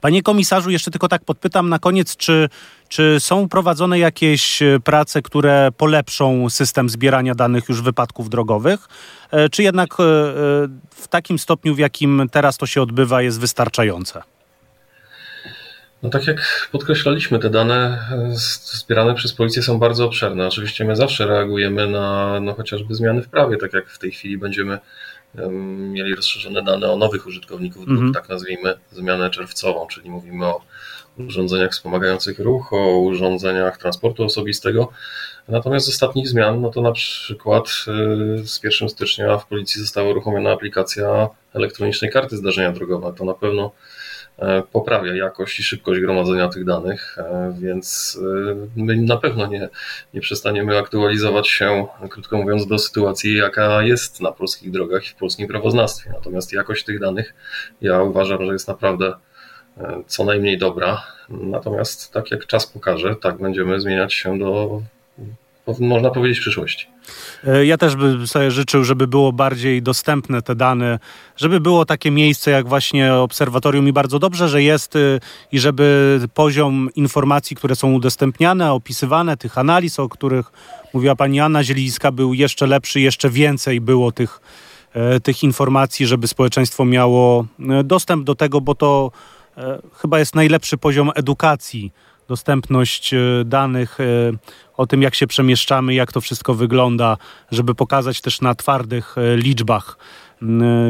Panie 0.00 0.22
komisarzu, 0.22 0.70
jeszcze 0.70 0.90
tylko 0.90 1.08
tak 1.08 1.24
podpytam 1.24 1.68
na 1.68 1.78
koniec, 1.78 2.16
czy, 2.16 2.48
czy 2.88 3.16
są 3.18 3.48
prowadzone 3.48 3.98
jakieś 3.98 4.62
e, 4.62 4.80
prace, 4.84 5.22
które 5.22 5.68
polepszą 5.76 6.50
system 6.50 6.88
zbierania 6.88 7.34
danych 7.34 7.68
już 7.68 7.82
wypadków 7.82 8.30
drogowych, 8.30 8.88
czy 9.52 9.62
jednak 9.62 9.94
w 10.90 11.08
takim 11.10 11.38
stopniu, 11.38 11.74
w 11.74 11.78
jakim 11.78 12.26
teraz 12.32 12.58
to 12.58 12.66
się 12.66 12.82
odbywa, 12.82 13.22
jest 13.22 13.40
wystarczające? 13.40 14.22
No 16.02 16.10
tak 16.10 16.26
jak 16.26 16.68
podkreślaliśmy, 16.72 17.38
te 17.38 17.50
dane 17.50 18.08
zbierane 18.34 19.14
przez 19.14 19.32
policję 19.32 19.62
są 19.62 19.78
bardzo 19.78 20.04
obszerne. 20.04 20.46
Oczywiście 20.46 20.84
my 20.84 20.96
zawsze 20.96 21.26
reagujemy 21.26 21.86
na 21.86 22.38
no, 22.40 22.54
chociażby 22.54 22.94
zmiany 22.94 23.22
w 23.22 23.28
prawie, 23.28 23.56
tak 23.56 23.72
jak 23.72 23.88
w 23.88 23.98
tej 23.98 24.10
chwili 24.10 24.38
będziemy 24.38 24.78
mieli 25.92 26.14
rozszerzone 26.14 26.62
dane 26.62 26.92
o 26.92 26.96
nowych 26.96 27.26
użytkowników 27.26 27.86
dróg, 27.86 27.98
mm 27.98 28.10
-hmm. 28.10 28.14
tak 28.14 28.28
nazwijmy 28.28 28.74
zmianę 28.92 29.30
czerwcową, 29.30 29.86
czyli 29.86 30.10
mówimy 30.10 30.46
o 30.46 30.60
urządzeniach 31.18 31.70
wspomagających 31.70 32.38
ruch, 32.38 32.72
o 32.72 32.98
urządzeniach 32.98 33.78
transportu 33.78 34.24
osobistego. 34.24 34.88
Natomiast 35.48 35.86
z 35.86 35.88
ostatnich 35.88 36.28
zmian, 36.28 36.60
no 36.60 36.70
to 36.70 36.80
na 36.80 36.92
przykład 36.92 37.68
z 38.44 38.60
1 38.64 38.88
stycznia 38.88 39.38
w 39.38 39.46
policji 39.46 39.80
została 39.80 40.10
uruchomiona 40.10 40.52
aplikacja 40.52 41.28
elektronicznej 41.54 42.10
karty 42.10 42.36
zdarzenia 42.36 42.72
drogowego. 42.72 43.12
To 43.12 43.24
na 43.24 43.34
pewno 43.34 43.70
E, 43.70 43.70
poprawia 44.72 45.14
jakość 45.14 45.60
i 45.60 45.62
szybkość 45.62 46.00
gromadzenia 46.00 46.48
tych 46.48 46.64
danych, 46.64 47.18
e, 47.18 47.54
więc 47.60 48.18
e, 48.22 48.54
my 48.76 48.96
na 48.96 49.16
pewno 49.16 49.46
nie, 49.46 49.68
nie 50.14 50.20
przestaniemy 50.20 50.78
aktualizować 50.78 51.48
się, 51.48 51.86
krótko 52.10 52.38
mówiąc, 52.38 52.66
do 52.66 52.78
sytuacji, 52.78 53.36
jaka 53.36 53.82
jest 53.82 54.20
na 54.20 54.32
polskich 54.32 54.70
drogach 54.70 55.06
i 55.06 55.08
w 55.08 55.14
polskim 55.14 55.48
prawoznawstwie. 55.48 56.10
Natomiast 56.14 56.52
jakość 56.52 56.84
tych 56.84 57.00
danych 57.00 57.34
ja 57.80 58.02
uważam, 58.02 58.46
że 58.46 58.52
jest 58.52 58.68
naprawdę 58.68 59.12
co 60.06 60.24
najmniej 60.24 60.58
dobra. 60.58 61.02
Natomiast 61.28 62.12
tak 62.12 62.30
jak 62.30 62.46
czas 62.46 62.66
pokaże, 62.66 63.16
tak 63.16 63.38
będziemy 63.38 63.80
zmieniać 63.80 64.14
się 64.14 64.38
do 64.38 64.82
można 65.80 66.10
powiedzieć, 66.10 66.40
przyszłości. 66.40 66.89
E, 67.44 67.66
ja 67.66 67.78
też 67.78 67.96
bym 67.96 68.26
sobie 68.26 68.50
życzył, 68.50 68.84
żeby 68.84 69.06
było 69.06 69.32
bardziej 69.32 69.82
dostępne 69.82 70.42
te 70.42 70.54
dane, 70.54 70.98
żeby 71.36 71.60
było 71.60 71.84
takie 71.84 72.10
miejsce 72.10 72.50
jak 72.50 72.68
właśnie 72.68 73.14
obserwatorium 73.14 73.88
i 73.88 73.92
bardzo 73.92 74.18
dobrze, 74.18 74.48
że 74.48 74.62
jest 74.62 74.96
y, 74.96 75.20
i 75.52 75.58
żeby 75.58 76.20
poziom 76.34 76.88
informacji, 76.94 77.56
które 77.56 77.76
są 77.76 77.92
udostępniane, 77.92 78.72
opisywane, 78.72 79.36
tych 79.36 79.58
analiz, 79.58 80.00
o 80.00 80.08
których 80.08 80.52
mówiła 80.94 81.16
pani 81.16 81.40
Anna 81.40 81.64
Zielińska, 81.64 82.12
był 82.12 82.34
jeszcze 82.34 82.66
lepszy, 82.66 83.00
jeszcze 83.00 83.30
więcej 83.30 83.80
było 83.80 84.12
tych, 84.12 84.40
e, 84.92 85.20
tych 85.20 85.42
informacji, 85.42 86.06
żeby 86.06 86.28
społeczeństwo 86.28 86.84
miało 86.84 87.46
e, 87.80 87.84
dostęp 87.84 88.24
do 88.24 88.34
tego, 88.34 88.60
bo 88.60 88.74
to 88.74 89.10
chyba 89.94 90.18
jest 90.18 90.34
najlepszy 90.34 90.78
poziom 90.78 91.10
edukacji 91.14 91.92
dostępność 92.30 93.14
danych 93.44 93.98
o 94.76 94.86
tym, 94.86 95.02
jak 95.02 95.14
się 95.14 95.26
przemieszczamy, 95.26 95.94
jak 95.94 96.12
to 96.12 96.20
wszystko 96.20 96.54
wygląda, 96.54 97.16
żeby 97.50 97.74
pokazać 97.74 98.20
też 98.20 98.40
na 98.40 98.54
twardych 98.54 99.18
e, 99.18 99.36
liczbach 99.36 99.96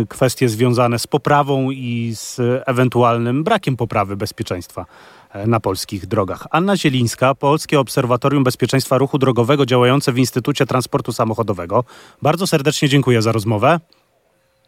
kwestie 0.08 0.48
związane 0.48 0.98
z 0.98 1.06
poprawą 1.06 1.70
i 1.70 2.12
z 2.14 2.40
ewentualnym 2.66 3.44
brakiem 3.44 3.76
poprawy 3.76 4.16
bezpieczeństwa 4.16 4.86
e, 5.32 5.46
na 5.46 5.60
polskich 5.60 6.06
drogach. 6.06 6.46
Anna 6.50 6.76
Zielińska, 6.76 7.34
Polskie 7.34 7.80
Obserwatorium 7.80 8.44
Bezpieczeństwa 8.44 8.98
Ruchu 8.98 9.18
Drogowego 9.18 9.66
działające 9.66 10.12
w 10.12 10.18
Instytucie 10.18 10.66
Transportu 10.66 11.12
Samochodowego. 11.12 11.84
Bardzo 12.22 12.46
serdecznie 12.46 12.88
dziękuję 12.88 13.22
za 13.22 13.32
rozmowę. 13.32 13.80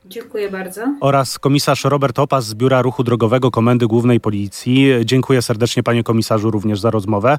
Dziękuję 0.07 0.51
bardzo. 0.51 0.81
Oraz 1.01 1.39
komisarz 1.39 1.85
Robert 1.85 2.19
Opas 2.19 2.47
z 2.47 2.55
Biura 2.55 2.83
Ruchu 2.83 3.05
Drogowego 3.05 3.51
Komendy 3.51 3.87
Głównej 3.87 4.21
Policji. 4.21 4.89
Dziękuję 5.05 5.43
serdecznie 5.43 5.83
panie 5.83 6.03
komisarzu 6.03 6.51
również 6.51 6.81
za 6.81 6.91
rozmowę. 6.91 7.39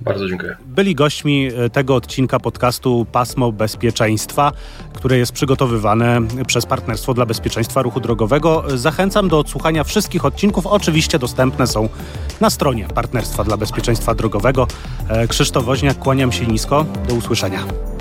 Bardzo 0.00 0.28
dziękuję. 0.28 0.56
Byli 0.66 0.94
gośćmi 0.94 1.48
e, 1.56 1.70
tego 1.70 1.94
odcinka 1.94 2.40
podcastu 2.40 3.06
Pasmo 3.12 3.52
Bezpieczeństwa, 3.52 4.52
które 4.92 5.18
jest 5.18 5.32
przygotowywane 5.32 6.20
przez 6.46 6.66
Partnerstwo 6.66 7.14
dla 7.14 7.26
Bezpieczeństwa 7.26 7.82
Ruchu 7.82 8.00
Drogowego. 8.00 8.64
Zachęcam 8.74 9.28
do 9.28 9.38
odsłuchania 9.38 9.84
wszystkich 9.84 10.24
odcinków. 10.24 10.66
Oczywiście 10.66 11.18
dostępne 11.18 11.66
są 11.66 11.88
na 12.40 12.50
stronie 12.50 12.88
Partnerstwa 12.94 13.44
dla 13.44 13.56
Bezpieczeństwa 13.56 14.14
Drogowego. 14.14 14.66
E, 15.08 15.28
Krzysztof 15.28 15.64
Woźniak, 15.64 15.98
kłaniam 15.98 16.32
się 16.32 16.46
nisko. 16.46 16.86
Do 17.08 17.14
usłyszenia. 17.14 17.95